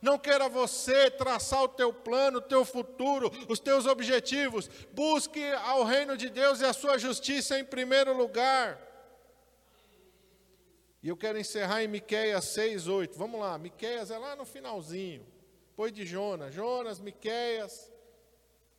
[0.00, 4.68] Não queira você traçar o teu plano, o teu futuro, os teus objetivos.
[4.92, 8.80] Busque ao reino de Deus e a sua justiça em primeiro lugar.
[11.02, 13.18] E eu quero encerrar em Miqueias 6, 8.
[13.18, 15.26] Vamos lá, Miqueias é lá no finalzinho.
[15.70, 16.52] Depois de Jonas.
[16.52, 17.92] Jonas, Miqueias,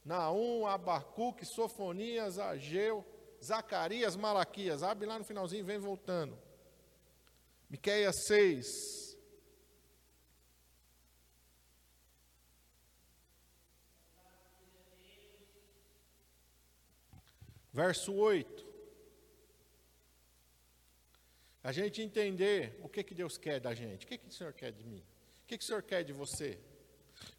[0.03, 3.05] Naum, Abacuque, Sofonias, Ageu,
[3.43, 4.83] Zacarias, Malaquias.
[4.83, 6.37] Abre lá no finalzinho e vem voltando.
[7.69, 9.08] Miqueias 6,
[17.79, 18.67] Verso 8.
[21.63, 24.05] A gente entender o que, que Deus quer da gente.
[24.05, 25.01] O que, que o Senhor quer de mim?
[25.43, 26.59] O que, que o Senhor quer de você?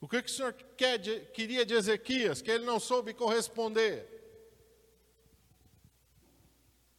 [0.01, 4.09] O que, que o Senhor quer de, queria de Ezequias, que ele não soube corresponder?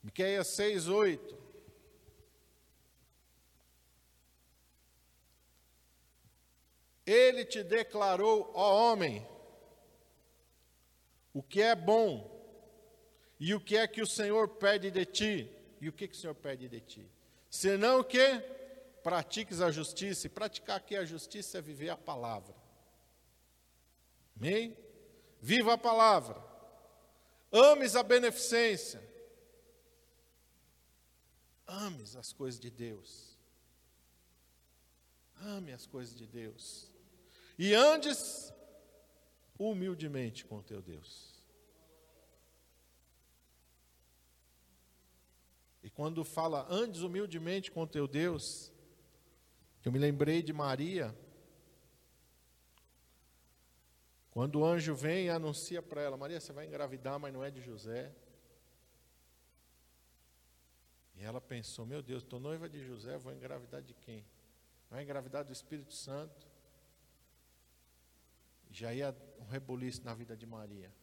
[0.04, 1.38] Miqueias 6, 8.
[7.08, 9.27] Ele te declarou, ó homem,
[11.34, 12.39] o que é bom
[13.41, 15.51] e o que é que o Senhor pede de ti?
[15.82, 17.12] E o que, que o Senhor pede de ti?
[17.49, 18.39] Senão que
[19.01, 20.27] pratiques a justiça.
[20.27, 22.56] E praticar aqui a justiça é viver a palavra.
[24.38, 24.77] Amém?
[25.41, 26.39] Viva a palavra.
[27.51, 29.01] Ames a beneficência.
[31.65, 33.36] Ames as coisas de Deus.
[35.41, 36.91] Ame as coisas de Deus.
[37.58, 38.54] E andes
[39.58, 41.31] humildemente com teu Deus.
[45.84, 48.72] E quando fala, andes humildemente com teu Deus,
[49.84, 51.15] eu me lembrei de Maria,
[54.30, 57.52] quando o anjo vem e anuncia para ela: Maria, você vai engravidar, mas não é
[57.52, 58.13] de José.
[61.15, 64.26] E ela pensou: Meu Deus, estou noiva de José, vou engravidar de quem?
[64.89, 66.48] Vai engravidar do Espírito Santo.
[68.70, 70.94] Já ia um reboliço na vida de Maria.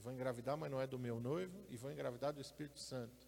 [0.00, 3.26] Vou engravidar, mas não é do meu noivo, e vou engravidar do Espírito Santo.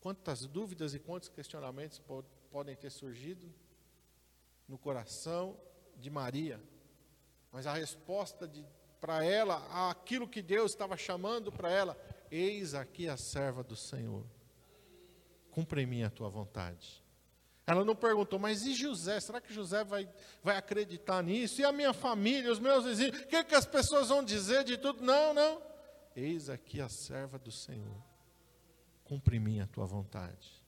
[0.00, 2.00] Quantas dúvidas e quantos questionamentos
[2.50, 3.52] podem ter surgido
[4.68, 5.56] no coração
[5.96, 6.60] de Maria.
[7.50, 8.50] Mas a resposta
[9.00, 11.98] para ela, aquilo que Deus estava chamando para ela,
[12.30, 14.24] eis aqui a serva do Senhor.
[15.50, 17.01] Cumpre em mim a tua vontade.
[17.66, 19.20] Ela não perguntou, mas e José?
[19.20, 20.08] Será que José vai,
[20.42, 21.60] vai acreditar nisso?
[21.60, 23.20] E a minha família, os meus vizinhos?
[23.20, 25.02] O que, que as pessoas vão dizer de tudo?
[25.02, 25.62] Não, não.
[26.16, 28.02] Eis aqui a serva do Senhor.
[29.04, 30.62] Cumpre mim a tua vontade.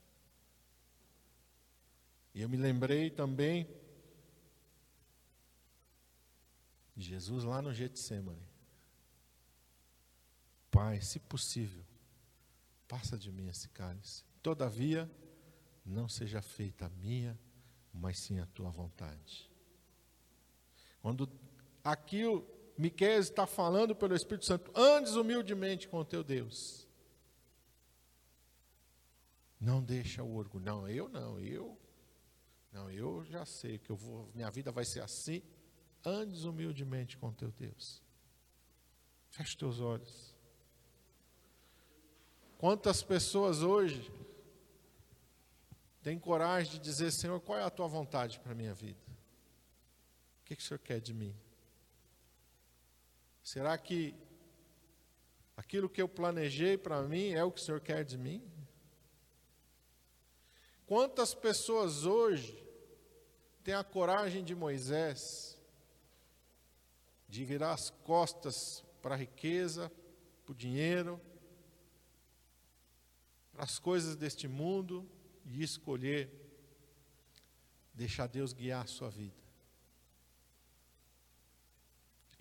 [2.32, 3.68] E eu me lembrei também
[6.96, 8.48] de Jesus lá no Getsemane.
[10.70, 11.84] Pai, se possível,
[12.88, 14.24] passa de mim esse cálice.
[14.42, 15.10] Todavia,
[15.84, 17.38] não seja feita a minha,
[17.92, 19.50] mas sim a tua vontade.
[21.02, 21.30] Quando
[21.82, 26.88] aqui o Miqueias está falando pelo Espírito Santo, andes humildemente com o teu Deus.
[29.60, 30.64] Não deixa o orgulho.
[30.64, 31.78] Não, eu não, eu.
[32.72, 35.42] Não, eu já sei que eu vou, minha vida vai ser assim.
[36.04, 38.02] Andes humildemente com o teu Deus.
[39.30, 40.34] Feche teus olhos.
[42.58, 44.12] Quantas pessoas hoje
[46.04, 49.00] tem coragem de dizer, Senhor, qual é a tua vontade para a minha vida?
[49.08, 51.34] O que, que o Senhor quer de mim?
[53.42, 54.14] Será que
[55.56, 58.46] aquilo que eu planejei para mim é o que o Senhor quer de mim?
[60.84, 62.62] Quantas pessoas hoje
[63.62, 65.58] têm a coragem de Moisés
[67.26, 69.90] de virar as costas para a riqueza,
[70.44, 71.18] para o dinheiro,
[73.50, 75.08] para as coisas deste mundo
[75.44, 76.30] e escolher
[77.92, 79.44] deixar Deus guiar a sua vida.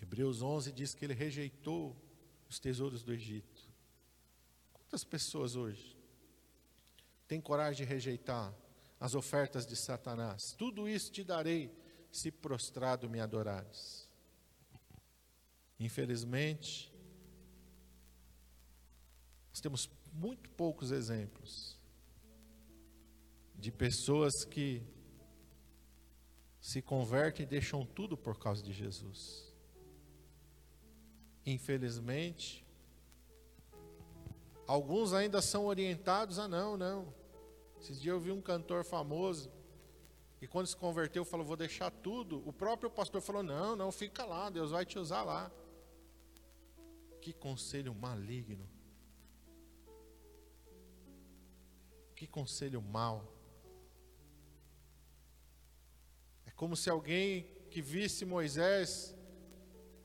[0.01, 1.95] Hebreus 11 diz que ele rejeitou
[2.49, 3.61] os tesouros do Egito.
[4.73, 5.97] Quantas pessoas hoje
[7.27, 8.53] têm coragem de rejeitar
[8.99, 10.53] as ofertas de Satanás?
[10.53, 11.73] Tudo isso te darei
[12.11, 14.07] se prostrado me adorares.
[15.79, 16.93] Infelizmente,
[19.49, 21.79] nós temos muito poucos exemplos
[23.63, 24.83] de pessoas que
[26.59, 29.55] se convertem e deixam tudo por causa de Jesus.
[31.45, 32.65] Infelizmente,
[34.67, 37.13] alguns ainda são orientados a não, não.
[37.79, 39.49] Esses dias eu vi um cantor famoso
[40.41, 42.45] e quando se converteu falou: "Vou deixar tudo".
[42.45, 45.49] O próprio pastor falou: "Não, não, fica lá, Deus vai te usar lá".
[47.21, 48.69] Que conselho maligno.
[52.13, 53.32] Que conselho mau.
[56.55, 59.15] Como se alguém que visse Moisés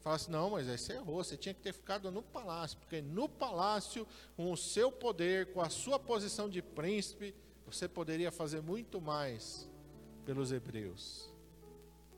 [0.00, 4.06] falasse: Não, Moisés, você errou, você tinha que ter ficado no palácio, porque no palácio,
[4.36, 7.34] com o seu poder, com a sua posição de príncipe,
[7.66, 9.68] você poderia fazer muito mais
[10.24, 11.30] pelos hebreus.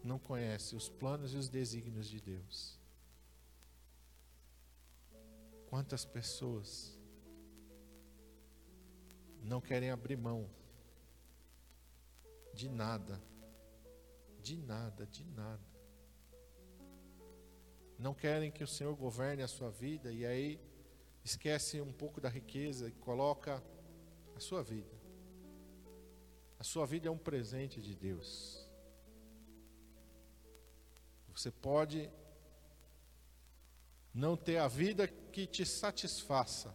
[0.03, 2.79] Não conhece os planos e os desígnios de Deus.
[5.69, 6.99] Quantas pessoas
[9.43, 10.49] não querem abrir mão
[12.55, 13.21] de nada,
[14.51, 15.63] de nada, de nada.
[17.97, 20.61] Não querem que o Senhor governe a sua vida e aí
[21.23, 23.63] esquece um pouco da riqueza e coloca
[24.35, 24.99] a sua vida.
[26.59, 28.69] A sua vida é um presente de Deus.
[31.29, 32.11] Você pode
[34.13, 36.75] não ter a vida que te satisfaça,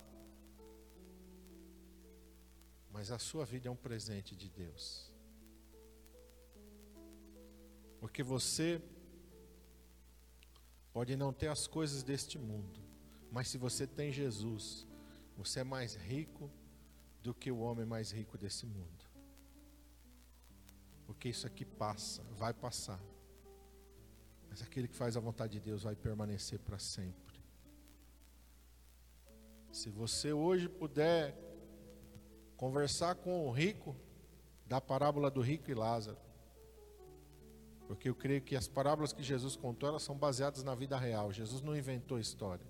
[2.90, 5.14] mas a sua vida é um presente de Deus.
[8.06, 8.80] Porque você
[10.93, 12.80] pode não ter as coisas deste mundo,
[13.32, 14.86] mas se você tem Jesus,
[15.36, 16.51] você é mais rico
[17.24, 19.03] do que o homem mais rico desse mundo.
[21.08, 23.01] Porque isso aqui passa, vai passar.
[24.51, 27.43] Mas aquele que faz a vontade de Deus vai permanecer para sempre.
[29.72, 31.36] Se você hoje puder
[32.56, 33.95] conversar com o rico
[34.68, 36.24] da parábola do rico e Lázaro.
[37.88, 41.32] Porque eu creio que as parábolas que Jesus contou, elas são baseadas na vida real.
[41.32, 42.66] Jesus não inventou história.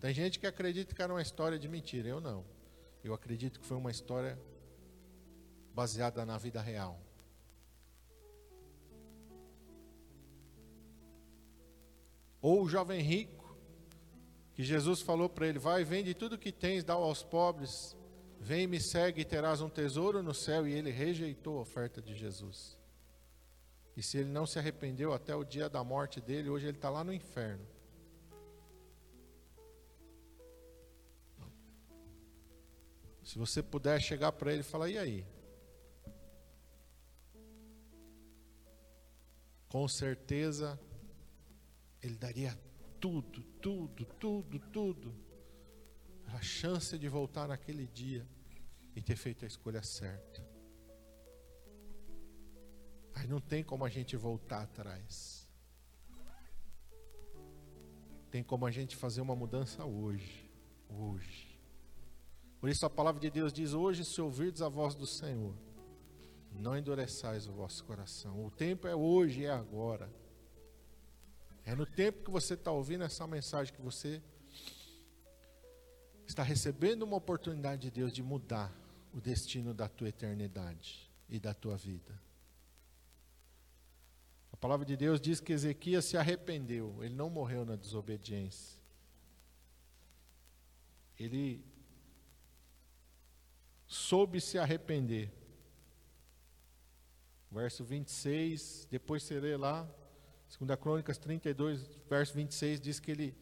[0.00, 2.44] Tem gente que acredita que era uma história de mentira, eu não.
[3.04, 4.38] Eu acredito que foi uma história
[5.74, 6.98] baseada na vida real.
[12.40, 13.54] Ou o jovem rico,
[14.54, 17.94] que Jesus falou para ele: Vai, vende tudo que tens, dá aos pobres,
[18.42, 20.66] Vem, me segue e terás um tesouro no céu.
[20.66, 22.79] E ele rejeitou a oferta de Jesus.
[23.96, 26.88] E se ele não se arrependeu até o dia da morte dele, hoje ele está
[26.88, 27.66] lá no inferno.
[33.22, 35.26] Se você puder chegar para ele e falar, e aí?
[39.68, 40.80] Com certeza,
[42.02, 42.58] ele daria
[42.98, 45.30] tudo, tudo, tudo, tudo
[46.26, 48.26] a chance de voltar naquele dia
[48.94, 50.49] e ter feito a escolha certa.
[53.20, 55.46] Aí não tem como a gente voltar atrás.
[58.30, 60.50] Tem como a gente fazer uma mudança hoje.
[60.88, 61.60] Hoje.
[62.58, 65.54] Por isso a palavra de Deus diz: Hoje, se ouvirdes a voz do Senhor,
[66.50, 68.42] não endureçais o vosso coração.
[68.42, 70.10] O tempo é hoje, é agora.
[71.66, 74.22] É no tempo que você está ouvindo essa mensagem que você
[76.26, 78.74] está recebendo uma oportunidade de Deus de mudar
[79.12, 82.29] o destino da tua eternidade e da tua vida.
[84.60, 88.78] Palavra de Deus diz que Ezequias se arrependeu, ele não morreu na desobediência.
[91.18, 91.64] Ele
[93.86, 95.32] soube se arrepender.
[97.50, 99.88] Verso 26, depois você lê lá,
[100.58, 103.34] 2 Crônicas 32, verso 26, diz que ele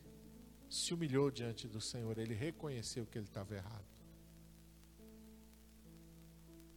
[0.71, 3.85] se humilhou diante do Senhor, ele reconheceu que ele estava errado.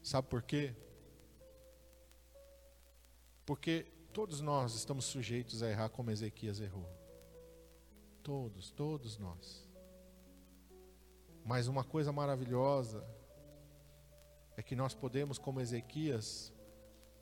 [0.01, 0.75] Sabe por quê?
[3.45, 6.89] Porque todos nós estamos sujeitos a errar como Ezequias errou.
[8.21, 9.67] Todos, todos nós.
[11.45, 13.03] Mas uma coisa maravilhosa
[14.55, 16.53] é que nós podemos, como Ezequias,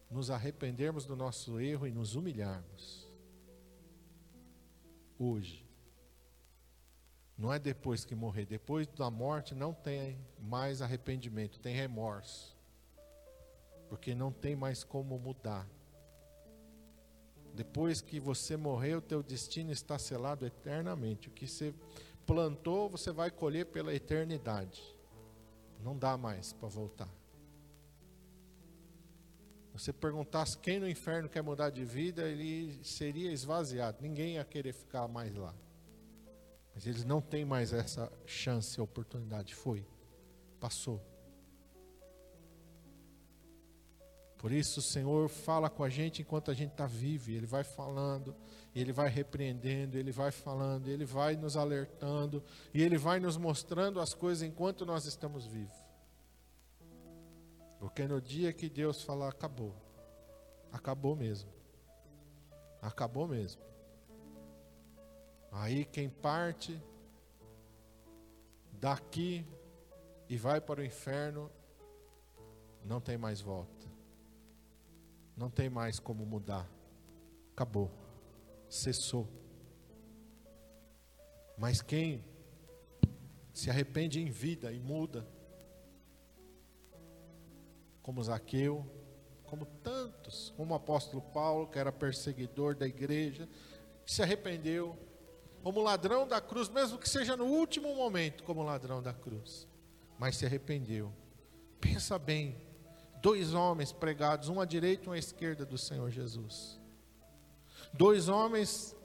[0.09, 3.07] nos arrependermos do nosso erro e nos humilharmos.
[5.17, 5.67] hoje.
[7.37, 8.45] Não é depois que morrer.
[8.45, 12.57] Depois da morte não tem mais arrependimento, tem remorso.
[13.89, 15.67] Porque não tem mais como mudar.
[17.59, 21.27] Depois que você morrer, o teu destino está selado eternamente.
[21.27, 21.73] O que você
[22.25, 24.81] plantou, você vai colher pela eternidade.
[25.83, 27.09] Não dá mais para voltar.
[29.73, 33.97] Você perguntasse quem no inferno quer mudar de vida, ele seria esvaziado.
[33.99, 35.53] Ninguém ia querer ficar mais lá.
[36.73, 39.53] Mas eles não têm mais essa chance, oportunidade.
[39.53, 39.85] Foi,
[40.61, 41.05] passou.
[44.39, 47.29] Por isso o Senhor fala com a gente enquanto a gente está vivo.
[47.29, 48.33] Ele vai falando,
[48.73, 52.41] Ele vai repreendendo, Ele vai falando, Ele vai nos alertando
[52.73, 55.75] e Ele vai nos mostrando as coisas enquanto nós estamos vivos.
[57.79, 59.75] Porque no dia que Deus falar, acabou.
[60.71, 61.51] Acabou mesmo.
[62.81, 63.61] Acabou mesmo.
[65.51, 66.81] Aí quem parte
[68.71, 69.45] daqui
[70.29, 71.51] e vai para o inferno
[72.85, 73.78] não tem mais volta.
[75.39, 76.69] Não tem mais como mudar.
[77.53, 77.89] Acabou.
[78.67, 79.25] Cessou.
[81.57, 82.25] Mas quem
[83.53, 85.25] se arrepende em vida e muda,
[88.01, 88.85] como Zaqueu,
[89.45, 93.47] como tantos, como o apóstolo Paulo, que era perseguidor da igreja,
[94.05, 94.97] que se arrependeu,
[95.63, 99.65] como ladrão da cruz, mesmo que seja no último momento, como ladrão da cruz,
[100.17, 101.13] mas se arrependeu.
[101.79, 102.68] Pensa bem,
[103.21, 106.79] dois homens pregados, um à direita e um à esquerda do Senhor Jesus.
[107.93, 108.95] Dois homens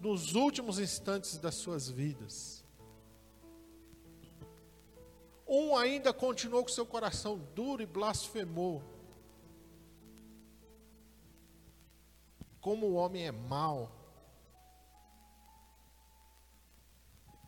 [0.00, 2.64] nos últimos instantes das suas vidas.
[5.46, 8.82] Um ainda continuou com seu coração duro e blasfemou.
[12.60, 13.92] Como o homem é mau.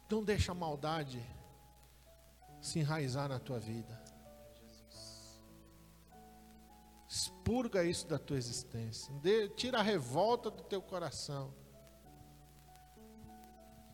[0.09, 1.21] Não deixa a maldade
[2.63, 4.08] se enraizar na tua vida.
[7.49, 9.11] Expurga isso da tua existência.
[9.57, 11.55] tira a revolta do teu coração.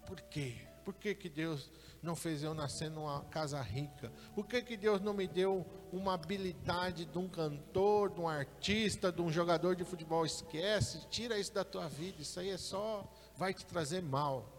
[0.05, 0.67] Por quê?
[0.85, 1.71] Por que, que Deus
[2.03, 4.13] não fez eu nascer numa casa rica?
[4.35, 9.13] Por que, que Deus não me deu uma habilidade de um cantor, de um artista,
[9.13, 10.27] de um jogador de futebol?
[10.27, 12.21] Esquece, tira isso da tua vida.
[12.21, 14.54] Isso aí é só, vai te trazer mal.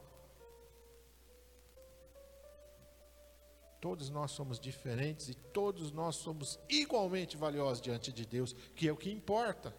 [3.79, 8.91] Todos nós somos diferentes e todos nós somos igualmente valiosos diante de Deus, que é
[8.91, 9.75] o que importa.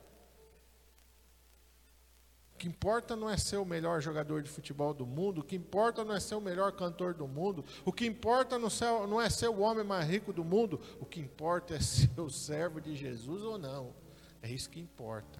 [2.54, 5.56] O que importa não é ser o melhor jogador de futebol do mundo, o que
[5.56, 9.48] importa não é ser o melhor cantor do mundo, o que importa não é ser
[9.48, 13.42] o homem mais rico do mundo, o que importa é ser o servo de Jesus
[13.42, 13.94] ou não.
[14.40, 15.38] É isso que importa.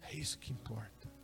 [0.00, 1.15] É isso que importa.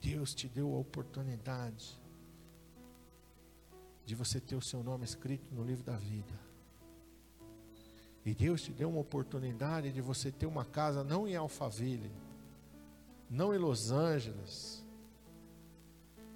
[0.00, 2.00] Deus te deu a oportunidade
[4.04, 6.34] de você ter o seu nome escrito no livro da vida.
[8.24, 12.10] E Deus te deu uma oportunidade de você ter uma casa não em Alphaville,
[13.28, 14.84] não em Los Angeles,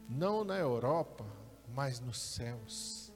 [0.09, 1.25] não na Europa,
[1.75, 3.13] mas nos céus.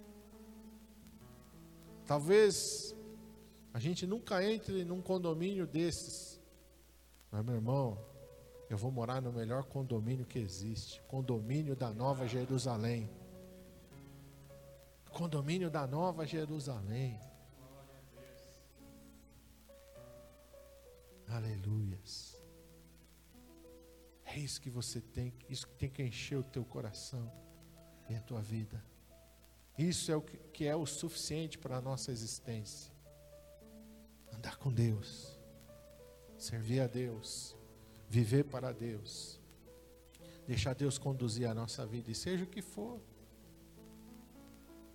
[2.06, 2.94] Talvez
[3.72, 6.40] a gente nunca entre num condomínio desses,
[7.30, 7.98] mas meu irmão,
[8.68, 13.08] eu vou morar no melhor condomínio que existe condomínio da Nova Jerusalém.
[15.10, 17.18] Condomínio da Nova Jerusalém.
[21.26, 22.38] Aleluias.
[24.24, 27.32] É isso que você tem, isso que tem que encher o teu coração
[28.08, 28.84] e a tua vida.
[29.78, 32.92] Isso é o que, que é o suficiente para a nossa existência.
[34.32, 35.38] Andar com Deus,
[36.36, 37.57] servir a Deus,
[38.08, 39.38] viver para Deus,
[40.46, 43.00] deixar Deus conduzir a nossa vida, e seja o que for,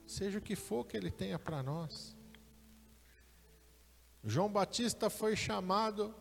[0.06, 2.16] seja o que for que Ele tenha para nós.
[4.24, 6.16] João Batista foi chamado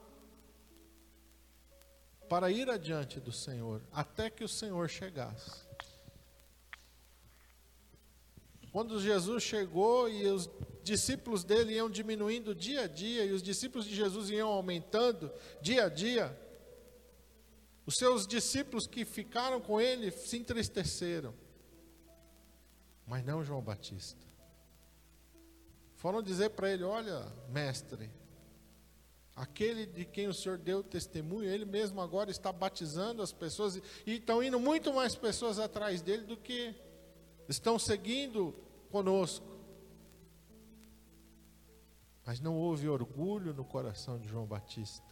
[2.29, 5.67] para ir adiante do Senhor, até que o Senhor chegasse.
[8.73, 10.49] Quando Jesus chegou e os
[10.83, 15.31] discípulos dele iam diminuindo dia a dia, e os discípulos de Jesus iam aumentando
[15.61, 16.35] dia a dia,
[17.85, 21.35] os seus discípulos que ficaram com ele se entristeceram.
[23.07, 24.21] Mas não João Batista.
[25.97, 28.11] Foram dizer para ele: Olha, mestre,
[29.35, 33.83] aquele de quem o Senhor deu testemunho, ele mesmo agora está batizando as pessoas e,
[34.07, 36.75] estão indo muito mais pessoas atrás dele do que
[37.49, 38.55] estão seguindo
[38.91, 39.47] conosco.
[42.25, 45.12] Mas não houve orgulho no coração de João Batista.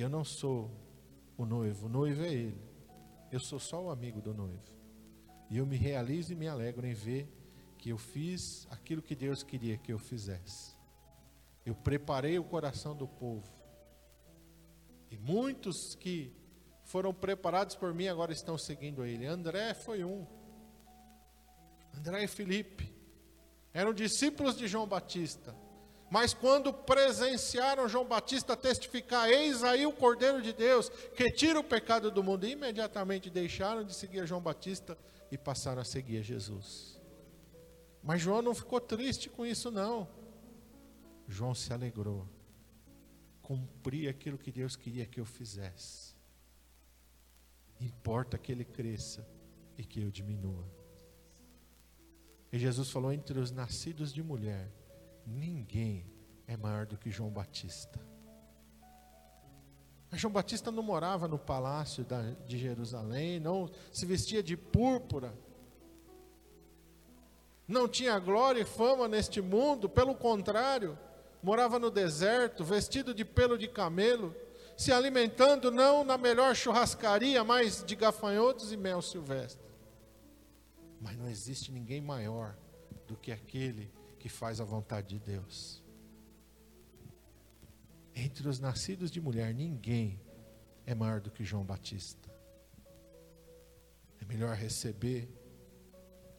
[0.00, 0.70] Eu não sou
[1.36, 2.60] o noivo, o noivo é ele.
[3.30, 4.62] Eu sou só o amigo do noivo.
[5.50, 7.28] E eu me realizo e me alegro em ver
[7.76, 10.74] que eu fiz aquilo que Deus queria que eu fizesse.
[11.64, 13.50] Eu preparei o coração do povo.
[15.10, 16.32] E muitos que
[16.84, 19.26] foram preparados por mim agora estão seguindo ele.
[19.26, 20.26] André foi um.
[21.94, 22.94] André e Felipe
[23.72, 25.54] eram discípulos de João Batista.
[26.10, 31.64] Mas quando presenciaram João Batista testificar, eis aí o Cordeiro de Deus, que tira o
[31.64, 34.98] pecado do mundo, imediatamente deixaram de seguir João Batista
[35.30, 37.00] e passaram a seguir Jesus.
[38.02, 40.08] Mas João não ficou triste com isso, não.
[41.28, 42.26] João se alegrou.
[43.40, 46.16] Cumpri aquilo que Deus queria que eu fizesse.
[47.80, 49.24] Importa que ele cresça
[49.78, 50.66] e que eu diminua.
[52.52, 54.70] E Jesus falou: entre os nascidos de mulher,
[55.26, 56.06] ninguém
[56.46, 58.00] é maior do que João Batista.
[60.12, 62.04] João Batista não morava no palácio
[62.46, 65.32] de Jerusalém, não se vestia de púrpura,
[67.68, 70.98] não tinha glória e fama neste mundo, pelo contrário,
[71.40, 74.34] morava no deserto, vestido de pelo de camelo,
[74.76, 79.70] se alimentando não na melhor churrascaria, mas de gafanhotos e mel silvestre.
[81.00, 82.56] Mas não existe ninguém maior
[83.06, 85.82] do que aquele que faz a vontade de Deus.
[88.14, 90.20] Entre os nascidos de mulher, ninguém
[90.84, 92.28] é maior do que João Batista.
[94.20, 95.26] É melhor receber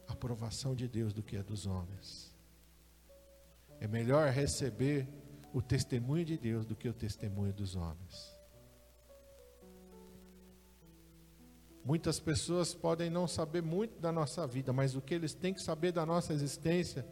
[0.08, 2.32] a aprovação de Deus do que a dos homens.
[3.80, 5.08] É melhor receber
[5.52, 8.38] o testemunho de Deus do que o testemunho dos homens.
[11.84, 15.64] Muitas pessoas podem não saber muito da nossa vida, mas o que eles têm que
[15.64, 17.04] saber da nossa existência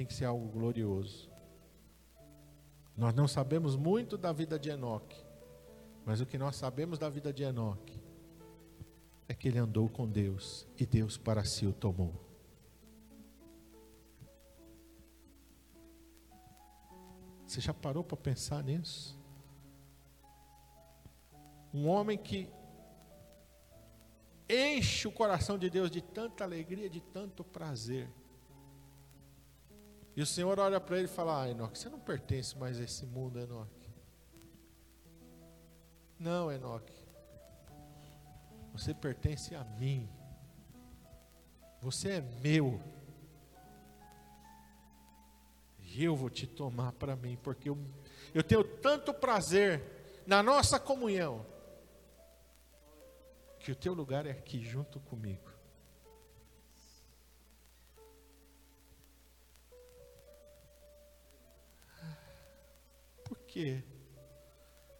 [0.00, 1.30] tem que ser algo glorioso.
[2.96, 5.22] Nós não sabemos muito da vida de Enoque,
[6.06, 8.00] mas o que nós sabemos da vida de Enoque
[9.28, 12.14] é que ele andou com Deus e Deus para si o tomou.
[17.46, 19.20] Você já parou para pensar nisso?
[21.74, 22.48] Um homem que
[24.48, 28.10] enche o coração de Deus de tanta alegria, de tanto prazer.
[30.16, 32.84] E o Senhor olha para ele e fala: Ah, Enoque, você não pertence mais a
[32.84, 33.90] esse mundo, Enoque.
[36.18, 37.00] Não, Enoque.
[38.72, 40.08] Você pertence a mim.
[41.80, 42.80] Você é meu.
[45.78, 47.78] E eu vou te tomar para mim, porque eu,
[48.34, 49.82] eu tenho tanto prazer
[50.26, 51.44] na nossa comunhão
[53.58, 55.49] que o teu lugar é aqui junto comigo.
[63.50, 63.82] Quê?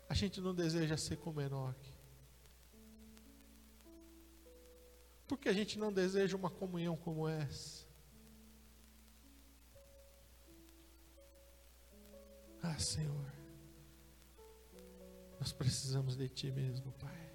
[0.09, 1.95] A gente não deseja ser como Enoque.
[5.29, 7.87] Por que a gente não deseja uma comunhão como essa?
[12.61, 13.33] Ah, Senhor,
[15.39, 17.33] nós precisamos de Ti mesmo, Pai.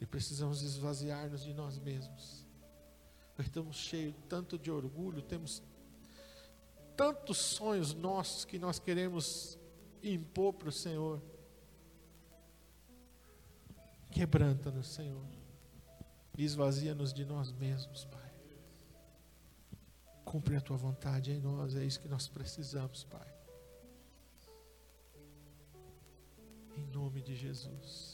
[0.00, 2.46] E precisamos esvaziar-nos de nós mesmos.
[3.38, 5.62] Estamos cheios tanto de orgulho, temos
[6.96, 9.58] tantos sonhos nossos que nós queremos
[10.04, 11.20] impor para o Senhor.
[14.10, 15.26] Quebranta-nos, Senhor.
[16.36, 18.32] Esvazia-nos de nós mesmos, Pai.
[20.24, 23.34] Cumpre a tua vontade em nós, é isso que nós precisamos, Pai.
[26.76, 28.13] Em nome de Jesus.